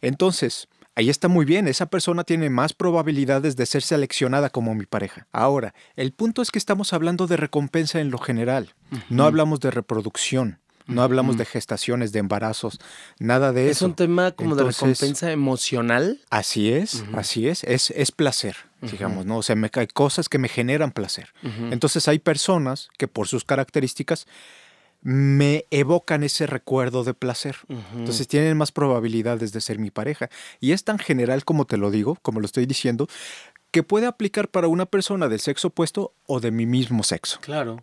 Entonces, 0.00 0.68
ahí 0.94 1.10
está 1.10 1.28
muy 1.28 1.44
bien, 1.44 1.68
esa 1.68 1.86
persona 1.86 2.24
tiene 2.24 2.50
más 2.50 2.72
probabilidades 2.72 3.56
de 3.56 3.66
ser 3.66 3.82
seleccionada 3.82 4.50
como 4.50 4.74
mi 4.74 4.86
pareja. 4.86 5.26
Ahora, 5.32 5.74
el 5.96 6.12
punto 6.12 6.42
es 6.42 6.50
que 6.50 6.58
estamos 6.58 6.92
hablando 6.92 7.26
de 7.26 7.36
recompensa 7.36 8.00
en 8.00 8.10
lo 8.10 8.18
general, 8.18 8.74
no 9.08 9.24
hablamos 9.24 9.60
de 9.60 9.70
reproducción, 9.70 10.59
no 10.90 11.02
hablamos 11.02 11.36
de 11.36 11.44
gestaciones, 11.44 12.12
de 12.12 12.18
embarazos, 12.18 12.78
nada 13.18 13.52
de 13.52 13.70
Es 13.70 13.78
eso. 13.78 13.86
un 13.86 13.94
tema 13.94 14.32
como 14.32 14.56
de 14.56 14.64
recompensa 14.64 15.30
emocional. 15.32 16.20
Así 16.30 16.72
es, 16.72 17.04
así 17.14 17.48
es, 17.48 17.64
es, 17.64 17.90
es 17.90 18.12
placer, 18.12 18.56
digamos, 18.82 19.26
¿no? 19.26 19.38
O 19.38 19.42
sea, 19.42 19.56
me, 19.56 19.70
hay 19.72 19.86
cosas 19.86 20.28
que 20.28 20.38
me 20.38 20.48
generan 20.48 20.92
placer. 20.92 21.28
Entonces 21.70 22.08
hay 22.08 22.18
personas 22.18 22.88
que 22.98 23.08
por 23.08 23.28
sus 23.28 23.44
características 23.44 24.26
me 25.02 25.64
evocan 25.70 26.22
ese 26.24 26.46
recuerdo 26.46 27.04
de 27.04 27.14
placer. 27.14 27.56
Entonces 27.94 28.28
tienen 28.28 28.56
más 28.56 28.72
probabilidades 28.72 29.52
de 29.52 29.60
ser 29.60 29.78
mi 29.78 29.90
pareja. 29.90 30.28
Y 30.60 30.72
es 30.72 30.84
tan 30.84 30.98
general 30.98 31.44
como 31.44 31.64
te 31.64 31.76
lo 31.76 31.90
digo, 31.90 32.18
como 32.22 32.40
lo 32.40 32.46
estoy 32.46 32.66
diciendo, 32.66 33.08
que 33.70 33.82
puede 33.82 34.06
aplicar 34.06 34.48
para 34.48 34.68
una 34.68 34.86
persona 34.86 35.28
del 35.28 35.40
sexo 35.40 35.68
opuesto 35.68 36.12
o 36.26 36.40
de 36.40 36.50
mi 36.50 36.66
mismo 36.66 37.02
sexo. 37.02 37.38
Claro, 37.40 37.82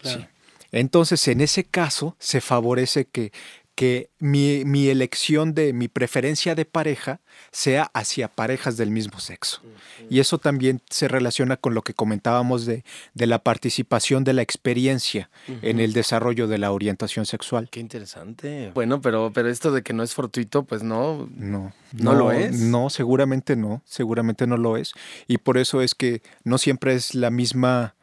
claro. 0.00 0.20
Sí. 0.20 0.26
Entonces, 0.72 1.26
en 1.28 1.40
ese 1.40 1.64
caso, 1.64 2.16
se 2.18 2.40
favorece 2.40 3.06
que, 3.06 3.32
que 3.76 4.08
mi, 4.18 4.64
mi 4.64 4.88
elección 4.88 5.52
de 5.52 5.74
mi 5.74 5.86
preferencia 5.88 6.54
de 6.54 6.64
pareja 6.64 7.20
sea 7.52 7.90
hacia 7.92 8.26
parejas 8.26 8.78
del 8.78 8.90
mismo 8.90 9.20
sexo. 9.20 9.60
Y 10.08 10.20
eso 10.20 10.38
también 10.38 10.80
se 10.88 11.08
relaciona 11.08 11.58
con 11.58 11.74
lo 11.74 11.82
que 11.82 11.92
comentábamos 11.92 12.64
de, 12.64 12.84
de 13.12 13.26
la 13.26 13.38
participación 13.38 14.24
de 14.24 14.32
la 14.32 14.40
experiencia 14.40 15.28
en 15.60 15.78
el 15.78 15.92
desarrollo 15.92 16.48
de 16.48 16.56
la 16.56 16.72
orientación 16.72 17.26
sexual. 17.26 17.68
Qué 17.70 17.80
interesante. 17.80 18.72
Bueno, 18.74 19.02
pero, 19.02 19.30
pero 19.34 19.50
esto 19.50 19.70
de 19.70 19.82
que 19.82 19.92
no 19.92 20.02
es 20.02 20.14
fortuito, 20.14 20.64
pues 20.64 20.82
no. 20.82 21.28
No, 21.36 21.74
¿No 21.92 22.14
lo 22.14 22.32
es? 22.32 22.58
No, 22.58 22.88
seguramente 22.88 23.56
no, 23.56 23.82
seguramente 23.84 24.46
no 24.46 24.56
lo 24.56 24.78
es. 24.78 24.94
Y 25.28 25.36
por 25.36 25.58
eso 25.58 25.82
es 25.82 25.94
que 25.94 26.22
no 26.44 26.56
siempre 26.56 26.94
es 26.94 27.14
la 27.14 27.30
misma 27.30 27.94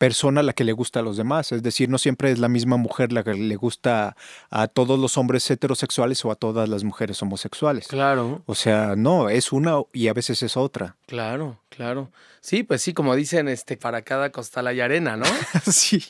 persona 0.00 0.42
la 0.42 0.54
que 0.54 0.64
le 0.64 0.72
gusta 0.72 1.00
a 1.00 1.02
los 1.02 1.18
demás. 1.18 1.52
Es 1.52 1.62
decir, 1.62 1.90
no 1.90 1.98
siempre 1.98 2.30
es 2.32 2.38
la 2.38 2.48
misma 2.48 2.78
mujer 2.78 3.12
la 3.12 3.22
que 3.22 3.34
le 3.34 3.54
gusta 3.56 4.16
a 4.48 4.66
todos 4.66 4.98
los 4.98 5.18
hombres 5.18 5.50
heterosexuales 5.50 6.24
o 6.24 6.30
a 6.30 6.36
todas 6.36 6.70
las 6.70 6.84
mujeres 6.84 7.20
homosexuales. 7.20 7.86
Claro, 7.86 8.40
O 8.46 8.54
sea, 8.54 8.94
no, 8.96 9.28
es 9.28 9.52
una 9.52 9.74
y 9.92 10.08
a 10.08 10.14
veces 10.14 10.42
es 10.42 10.56
otra. 10.56 10.96
claro, 11.06 11.60
claro. 11.68 12.10
Sí, 12.40 12.62
pues 12.62 12.80
sí, 12.80 12.94
como 12.94 13.14
dicen, 13.14 13.46
este, 13.48 13.76
para 13.76 14.00
cada 14.00 14.32
costal 14.32 14.68
hay 14.68 14.80
arena, 14.80 15.18
¿no? 15.18 15.26
sí. 15.70 16.02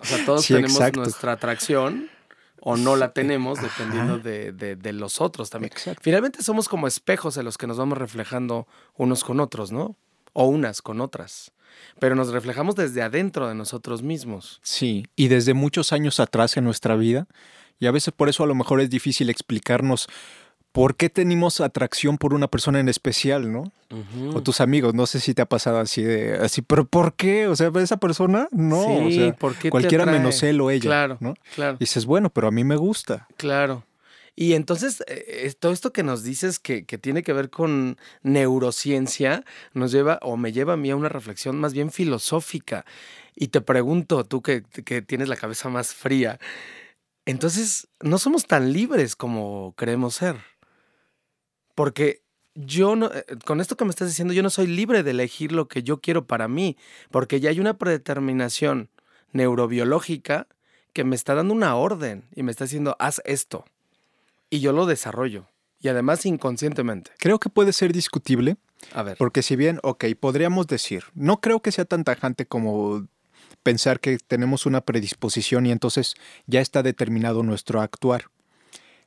O 0.00 0.04
sea, 0.04 0.24
todos 0.24 0.44
Sí, 0.44 0.54
tenemos 0.54 0.76
exacto. 0.76 1.00
nuestra 1.00 1.32
atracción 1.32 2.08
o 2.60 2.76
no 2.76 2.94
la 2.94 3.12
tenemos 3.12 3.60
dependiendo 3.60 4.20
de, 4.20 4.52
de- 4.52 4.76
de 4.76 4.92
los 4.92 5.20
otros 5.20 5.50
también. 5.50 5.72
Exacto. 5.72 6.00
Finalmente 6.04 6.40
somos 6.44 6.68
como 6.68 6.86
espejos 6.86 7.36
en 7.36 7.44
los 7.44 7.58
que 7.58 7.66
nos 7.66 7.78
vamos 7.78 7.98
reflejando 7.98 8.68
unos 8.96 9.24
con 9.24 9.40
otros, 9.40 9.72
¿no? 9.72 9.96
O 10.34 10.44
unas 10.46 10.82
con 10.82 11.00
otras. 11.00 11.52
Pero 11.98 12.14
nos 12.14 12.30
reflejamos 12.32 12.74
desde 12.76 13.00
adentro 13.02 13.48
de 13.48 13.54
nosotros 13.54 14.02
mismos. 14.02 14.60
Sí, 14.62 15.06
y 15.16 15.28
desde 15.28 15.54
muchos 15.54 15.92
años 15.92 16.20
atrás 16.20 16.56
en 16.58 16.64
nuestra 16.64 16.94
vida, 16.96 17.26
y 17.80 17.86
a 17.86 17.90
veces 17.90 18.12
por 18.14 18.28
eso 18.28 18.44
a 18.44 18.46
lo 18.46 18.54
mejor 18.54 18.80
es 18.80 18.90
difícil 18.90 19.30
explicarnos 19.30 20.06
por 20.72 20.96
qué 20.96 21.08
tenemos 21.08 21.60
atracción 21.60 22.18
por 22.18 22.34
una 22.34 22.48
persona 22.48 22.80
en 22.80 22.88
especial, 22.88 23.52
¿no? 23.52 23.72
O 24.34 24.42
tus 24.42 24.60
amigos, 24.60 24.92
no 24.92 25.06
sé 25.06 25.20
si 25.20 25.32
te 25.34 25.42
ha 25.42 25.46
pasado 25.46 25.78
así 25.78 26.02
de 26.02 26.34
así, 26.38 26.62
pero 26.62 26.84
¿por 26.84 27.14
qué? 27.14 27.46
O 27.46 27.54
sea, 27.54 27.70
esa 27.76 27.96
persona, 27.98 28.48
no, 28.50 28.80
o 28.80 29.08
Sí, 29.08 29.14
sea, 29.16 29.36
¿por 29.36 29.54
qué 29.54 29.70
cualquiera 29.70 30.04
menos 30.04 30.42
él 30.42 30.60
o 30.60 30.70
ella, 30.70 30.82
Claro, 30.82 31.16
¿no? 31.20 31.34
claro. 31.54 31.76
Y 31.76 31.78
dices, 31.80 32.06
bueno, 32.06 32.28
pero 32.30 32.48
a 32.48 32.50
mí 32.50 32.64
me 32.64 32.74
gusta. 32.74 33.28
Claro. 33.36 33.84
Y 34.36 34.54
entonces, 34.54 35.04
eh, 35.06 35.52
todo 35.58 35.72
esto 35.72 35.92
que 35.92 36.02
nos 36.02 36.24
dices 36.24 36.58
que, 36.58 36.84
que 36.86 36.98
tiene 36.98 37.22
que 37.22 37.32
ver 37.32 37.50
con 37.50 37.98
neurociencia, 38.22 39.44
nos 39.74 39.92
lleva 39.92 40.18
o 40.22 40.36
me 40.36 40.52
lleva 40.52 40.74
a 40.74 40.76
mí 40.76 40.90
a 40.90 40.96
una 40.96 41.08
reflexión 41.08 41.58
más 41.58 41.72
bien 41.72 41.92
filosófica. 41.92 42.84
Y 43.36 43.48
te 43.48 43.60
pregunto, 43.60 44.24
tú 44.24 44.42
que, 44.42 44.62
que 44.62 45.02
tienes 45.02 45.28
la 45.28 45.36
cabeza 45.36 45.68
más 45.68 45.94
fría, 45.94 46.38
entonces, 47.26 47.88
no 48.00 48.18
somos 48.18 48.46
tan 48.46 48.72
libres 48.72 49.16
como 49.16 49.74
creemos 49.76 50.16
ser. 50.16 50.36
Porque 51.74 52.22
yo 52.54 52.96
no, 52.96 53.10
eh, 53.12 53.24
con 53.44 53.60
esto 53.60 53.76
que 53.76 53.84
me 53.84 53.90
estás 53.90 54.08
diciendo, 54.08 54.34
yo 54.34 54.42
no 54.42 54.50
soy 54.50 54.66
libre 54.66 55.02
de 55.02 55.12
elegir 55.12 55.52
lo 55.52 55.68
que 55.68 55.82
yo 55.82 56.00
quiero 56.00 56.26
para 56.26 56.48
mí, 56.48 56.76
porque 57.10 57.40
ya 57.40 57.50
hay 57.50 57.60
una 57.60 57.78
predeterminación 57.78 58.90
neurobiológica 59.32 60.48
que 60.92 61.04
me 61.04 61.16
está 61.16 61.34
dando 61.34 61.54
una 61.54 61.76
orden 61.76 62.24
y 62.34 62.42
me 62.42 62.52
está 62.52 62.64
diciendo, 62.64 62.96
haz 62.98 63.20
esto. 63.24 63.64
Y 64.54 64.60
yo 64.60 64.72
lo 64.72 64.86
desarrollo. 64.86 65.48
Y 65.80 65.88
además 65.88 66.24
inconscientemente. 66.24 67.10
Creo 67.18 67.38
que 67.40 67.48
puede 67.50 67.72
ser 67.72 67.92
discutible, 67.92 68.56
A 68.92 69.02
ver. 69.02 69.16
porque 69.18 69.42
si 69.42 69.56
bien, 69.56 69.80
ok, 69.82 70.04
podríamos 70.18 70.66
decir, 70.66 71.04
no 71.14 71.40
creo 71.40 71.60
que 71.60 71.72
sea 71.72 71.84
tan 71.84 72.04
tajante 72.04 72.46
como 72.46 73.06
pensar 73.62 73.98
que 73.98 74.18
tenemos 74.18 74.64
una 74.66 74.80
predisposición 74.82 75.66
y 75.66 75.72
entonces 75.72 76.14
ya 76.46 76.60
está 76.60 76.82
determinado 76.82 77.42
nuestro 77.42 77.80
actuar. 77.80 78.26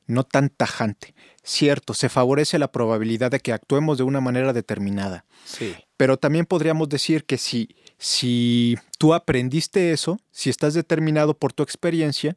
No 0.06 0.24
tan 0.24 0.50
tajante. 0.50 1.14
Cierto, 1.42 1.94
se 1.94 2.08
favorece 2.08 2.58
la 2.58 2.72
probabilidad 2.72 3.30
de 3.30 3.40
que 3.40 3.52
actuemos 3.52 3.98
de 3.98 4.04
una 4.04 4.20
manera 4.20 4.52
determinada. 4.52 5.24
Sí. 5.44 5.74
Pero 5.96 6.16
también 6.18 6.46
podríamos 6.46 6.88
decir 6.88 7.24
que 7.24 7.38
si, 7.38 7.76
si 7.98 8.76
tú 8.98 9.14
aprendiste 9.14 9.92
eso, 9.92 10.18
si 10.30 10.48
estás 10.50 10.74
determinado 10.74 11.34
por 11.34 11.52
tu 11.52 11.62
experiencia, 11.62 12.36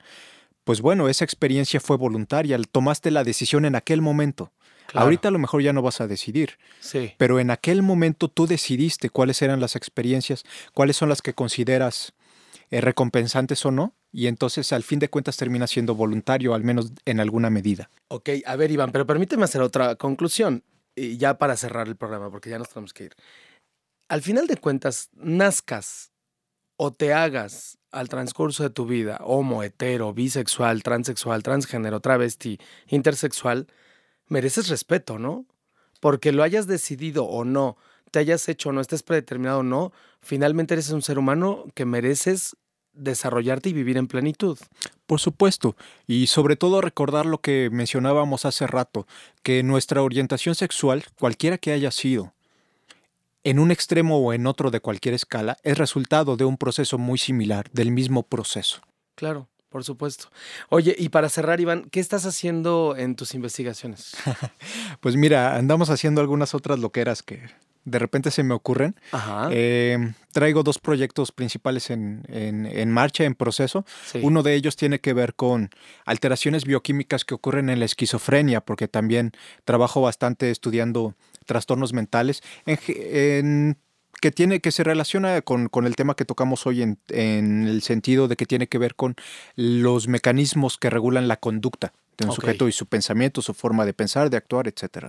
pues 0.64 0.82
bueno, 0.82 1.10
esa 1.10 1.26
experiencia 1.26 1.80
fue 1.80 1.98
voluntaria, 1.98 2.58
tomaste 2.72 3.12
la 3.12 3.24
decisión 3.24 3.66
en 3.66 3.76
aquel 3.76 4.02
momento. 4.02 4.52
Claro. 4.88 5.06
Ahorita 5.06 5.30
a 5.30 5.32
lo 5.32 5.40
mejor 5.40 5.62
ya 5.62 5.72
no 5.74 5.82
vas 5.82 6.02
a 6.02 6.08
decidir, 6.08 6.58
Sí. 6.82 7.14
pero 7.18 7.40
en 7.40 7.50
aquel 7.50 7.82
momento 7.82 8.28
tú 8.28 8.46
decidiste 8.46 9.10
cuáles 9.10 9.42
eran 9.42 9.60
las 9.62 9.76
experiencias, 9.76 10.44
cuáles 10.74 10.98
son 10.98 11.08
las 11.10 11.22
que 11.22 11.34
consideras 11.34 12.14
eh, 12.72 12.82
recompensantes 12.82 13.66
o 13.66 13.72
no, 13.72 13.94
y 14.14 14.28
entonces 14.28 14.72
al 14.74 14.84
fin 14.84 15.00
de 15.00 15.10
cuentas 15.10 15.38
termina 15.38 15.68
siendo 15.68 15.96
voluntario, 15.96 16.54
al 16.54 16.64
menos 16.64 16.92
en 17.06 17.20
alguna 17.20 17.50
medida. 17.50 17.90
Ok, 18.10 18.30
a 18.46 18.56
ver, 18.56 18.72
Iván, 18.72 18.92
pero 18.92 19.06
permíteme 19.06 19.44
hacer 19.44 19.62
otra 19.62 19.96
conclusión. 19.96 20.64
Y 20.96 21.18
ya 21.18 21.38
para 21.38 21.56
cerrar 21.56 21.88
el 21.88 21.96
programa, 21.96 22.30
porque 22.30 22.50
ya 22.50 22.58
nos 22.60 22.70
tenemos 22.70 22.94
que 22.94 23.06
ir. 23.06 23.16
Al 24.10 24.22
final 24.22 24.48
de 24.48 24.58
cuentas, 24.58 25.10
nazcas 25.14 26.12
o 26.78 26.92
te 26.92 27.14
hagas 27.14 27.78
al 27.92 28.10
transcurso 28.10 28.64
de 28.64 28.70
tu 28.70 28.86
vida, 28.86 29.20
homo, 29.24 29.64
hetero, 29.64 30.14
bisexual, 30.14 30.84
transexual, 30.84 31.44
transgénero, 31.44 32.00
travesti, 32.00 32.60
intersexual, 32.88 33.68
mereces 34.28 34.70
respeto, 34.70 35.20
¿no? 35.20 35.46
Porque 36.00 36.32
lo 36.32 36.44
hayas 36.44 36.68
decidido 36.68 37.26
o 37.26 37.44
no, 37.46 37.78
te 38.12 38.20
hayas 38.20 38.48
hecho 38.50 38.70
o 38.70 38.72
no, 38.72 38.82
estés 38.82 39.04
predeterminado 39.04 39.60
o 39.60 39.64
no, 39.64 39.92
finalmente 40.22 40.74
eres 40.74 40.90
un 40.90 41.02
ser 41.02 41.20
humano 41.20 41.66
que 41.76 41.86
mereces 41.86 42.56
desarrollarte 42.94 43.70
y 43.70 43.74
vivir 43.74 43.98
en 43.98 44.08
plenitud. 44.08 44.58
Por 45.06 45.20
supuesto, 45.20 45.76
y 46.08 46.28
sobre 46.28 46.56
todo 46.56 46.82
recordar 46.82 47.26
lo 47.26 47.40
que 47.40 47.70
mencionábamos 47.72 48.46
hace 48.46 48.68
rato, 48.68 49.08
que 49.44 49.64
nuestra 49.64 50.02
orientación 50.02 50.56
sexual, 50.56 51.04
cualquiera 51.20 51.58
que 51.58 51.72
haya 51.72 51.92
sido, 51.92 52.34
en 53.44 53.60
un 53.60 53.72
extremo 53.72 54.18
o 54.18 54.34
en 54.34 54.48
otro 54.48 54.72
de 54.72 54.80
cualquier 54.80 55.14
escala, 55.14 55.58
es 55.64 55.78
resultado 55.78 56.38
de 56.38 56.46
un 56.46 56.58
proceso 56.58 56.98
muy 56.98 57.18
similar, 57.18 57.70
del 57.72 57.92
mismo 57.92 58.24
proceso. 58.24 58.82
Claro, 59.16 59.50
por 59.72 59.86
supuesto. 59.86 60.30
Oye, 60.70 60.94
y 60.98 61.10
para 61.10 61.30
cerrar, 61.30 61.62
Iván, 61.62 61.88
¿qué 61.90 62.02
estás 62.02 62.26
haciendo 62.26 62.96
en 62.98 63.16
tus 63.16 63.34
investigaciones? 63.34 64.12
pues 65.00 65.16
mira, 65.16 65.56
andamos 65.56 65.90
haciendo 65.90 66.20
algunas 66.20 66.54
otras 66.54 66.78
loqueras 66.78 67.24
que 67.24 67.50
de 67.86 67.98
repente 67.98 68.32
se 68.32 68.44
me 68.44 68.54
ocurren. 68.54 68.96
Eh, 69.50 70.14
traigo 70.34 70.62
dos 70.62 70.78
proyectos 70.78 71.32
principales 71.32 71.90
en, 71.90 72.24
en, 72.30 72.92
marcha, 72.92 73.24
en 73.24 73.34
proceso. 73.34 73.86
Uno 74.22 74.44
de 74.44 74.56
ellos 74.56 74.76
tiene 74.76 75.00
que 75.00 75.14
ver 75.14 75.36
con 75.36 75.70
alteraciones 76.06 76.66
bioquímicas 76.66 77.26
que 77.26 77.34
ocurren 77.34 77.70
en 77.70 77.80
la 77.80 77.86
esquizofrenia, 77.86 78.62
porque 78.62 78.90
también 78.90 79.32
trabajo 79.64 80.02
bastante 80.02 80.52
estudiando 80.52 81.16
trastornos 81.46 81.94
mentales. 81.94 82.44
En, 82.66 83.78
que 84.20 84.32
tiene 84.32 84.60
que 84.60 84.72
se 84.72 84.84
relaciona 84.84 85.42
con, 85.42 85.70
con 85.70 85.86
el 85.86 85.96
tema 85.96 86.16
que 86.16 86.26
tocamos 86.26 86.68
hoy 86.68 86.82
en, 86.82 87.00
en, 87.10 87.68
el 87.68 87.82
sentido 87.82 88.28
de 88.28 88.36
que 88.36 88.46
tiene 88.46 88.68
que 88.68 88.78
ver 88.78 88.96
con 88.96 89.16
los 89.56 90.08
mecanismos 90.08 90.78
que 90.78 90.90
regulan 90.90 91.28
la 91.28 91.38
conducta 91.38 91.94
de 92.18 92.28
un 92.28 92.34
sujeto 92.34 92.68
y 92.68 92.72
su 92.72 92.86
pensamiento, 92.86 93.42
su 93.42 93.54
forma 93.54 93.86
de 93.86 93.94
pensar, 93.94 94.30
de 94.30 94.38
actuar, 94.38 94.68
etc. 94.68 95.08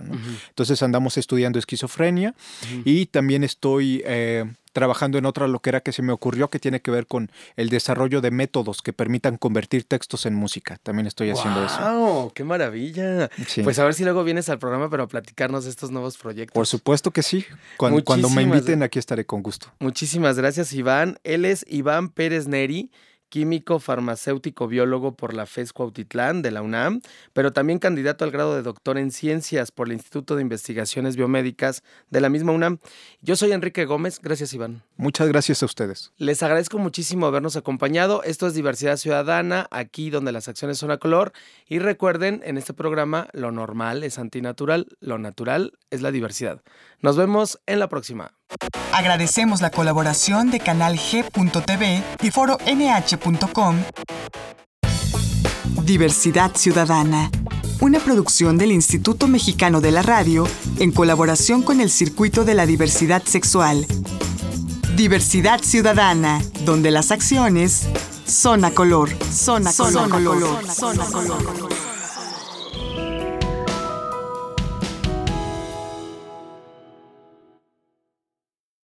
Entonces 0.49 0.81
andamos 0.81 1.17
estudiando 1.17 1.59
esquizofrenia 1.59 2.33
y 2.85 3.05
también 3.07 3.43
estoy 3.43 4.01
eh, 4.05 4.45
trabajando 4.73 5.17
en 5.17 5.25
otra 5.25 5.47
loquera 5.47 5.79
que 5.81 5.91
se 5.91 6.01
me 6.01 6.11
ocurrió 6.11 6.49
que 6.49 6.59
tiene 6.59 6.81
que 6.81 6.91
ver 6.91 7.07
con 7.07 7.31
el 7.55 7.69
desarrollo 7.69 8.19
de 8.19 8.31
métodos 8.31 8.81
que 8.81 8.91
permitan 8.91 9.37
convertir 9.37 9.85
textos 9.85 10.25
en 10.25 10.35
música. 10.35 10.77
También 10.83 11.07
estoy 11.07 11.29
haciendo 11.29 11.63
eso. 11.63 11.79
¡Wow! 11.79 12.33
¡Qué 12.33 12.43
maravilla! 12.43 13.29
Pues 13.63 13.79
a 13.79 13.85
ver 13.85 13.93
si 13.93 14.03
luego 14.03 14.23
vienes 14.23 14.49
al 14.49 14.59
programa 14.59 14.89
para 14.89 15.07
platicarnos 15.07 15.63
de 15.63 15.69
estos 15.69 15.91
nuevos 15.91 16.17
proyectos. 16.17 16.53
Por 16.53 16.67
supuesto 16.67 17.11
que 17.11 17.23
sí. 17.23 17.45
Cuando, 17.77 18.03
cuando 18.03 18.29
me 18.29 18.41
inviten 18.41 18.83
aquí 18.83 18.99
estaré 18.99 19.25
con 19.25 19.41
gusto. 19.41 19.71
Muchísimas 19.79 20.37
gracias, 20.37 20.73
Iván. 20.73 21.19
Él 21.23 21.45
es 21.45 21.65
Iván 21.69 22.09
Pérez 22.09 22.47
Neri 22.47 22.91
químico, 23.33 23.79
farmacéutico, 23.79 24.67
biólogo 24.67 25.15
por 25.15 25.33
la 25.33 25.47
FES 25.47 25.73
Cuautitlán 25.73 26.43
de 26.43 26.51
la 26.51 26.61
UNAM, 26.61 27.01
pero 27.33 27.51
también 27.51 27.79
candidato 27.79 28.23
al 28.23 28.29
grado 28.29 28.53
de 28.55 28.61
doctor 28.61 28.99
en 28.99 29.09
ciencias 29.09 29.71
por 29.71 29.87
el 29.87 29.93
Instituto 29.93 30.35
de 30.35 30.43
Investigaciones 30.43 31.15
Biomédicas 31.15 31.81
de 32.11 32.21
la 32.21 32.29
misma 32.29 32.51
UNAM. 32.51 32.77
Yo 33.23 33.35
soy 33.35 33.51
Enrique 33.51 33.85
Gómez, 33.85 34.19
gracias 34.21 34.53
Iván. 34.53 34.83
Muchas 34.97 35.27
gracias 35.29 35.63
a 35.63 35.65
ustedes. 35.65 36.11
Les 36.17 36.43
agradezco 36.43 36.77
muchísimo 36.77 37.25
habernos 37.25 37.55
acompañado. 37.55 38.21
Esto 38.21 38.45
es 38.45 38.53
Diversidad 38.53 38.97
Ciudadana, 38.97 39.65
aquí 39.71 40.11
donde 40.11 40.31
las 40.31 40.47
acciones 40.47 40.77
son 40.77 40.91
a 40.91 40.97
color. 40.97 41.33
Y 41.67 41.79
recuerden, 41.79 42.39
en 42.45 42.59
este 42.59 42.75
programa 42.75 43.29
lo 43.33 43.51
normal 43.51 44.03
es 44.03 44.19
antinatural, 44.19 44.95
lo 44.99 45.17
natural 45.17 45.73
es 45.89 46.03
la 46.03 46.11
diversidad. 46.11 46.61
Nos 47.01 47.17
vemos 47.17 47.59
en 47.65 47.79
la 47.79 47.89
próxima. 47.89 48.35
Agradecemos 48.91 49.61
la 49.61 49.71
colaboración 49.71 50.51
de 50.51 50.59
Canal 50.59 50.97
G.tv 50.97 52.03
y 52.21 52.31
Foro 52.31 52.57
NH.com. 52.65 53.77
Diversidad 55.83 56.55
Ciudadana, 56.55 57.29
una 57.81 57.99
producción 57.99 58.57
del 58.57 58.71
Instituto 58.71 59.27
Mexicano 59.27 59.81
de 59.81 59.91
la 59.91 60.01
Radio 60.01 60.47
en 60.79 60.91
colaboración 60.91 61.61
con 61.61 61.81
el 61.81 61.89
Circuito 61.89 62.45
de 62.45 62.53
la 62.53 62.65
Diversidad 62.65 63.23
Sexual. 63.23 63.85
Diversidad 64.95 65.59
Ciudadana, 65.61 66.41
donde 66.63 66.91
las 66.91 67.11
acciones 67.11 67.87
son 68.25 68.63
a 68.63 68.71
color, 68.71 69.09
son 69.31 69.67
a 69.67 69.73
color, 69.73 69.91
son 69.91 70.11
a 70.11 70.15
color. 70.15 70.73
Son 70.73 71.01
a 71.01 71.05
color. 71.05 71.92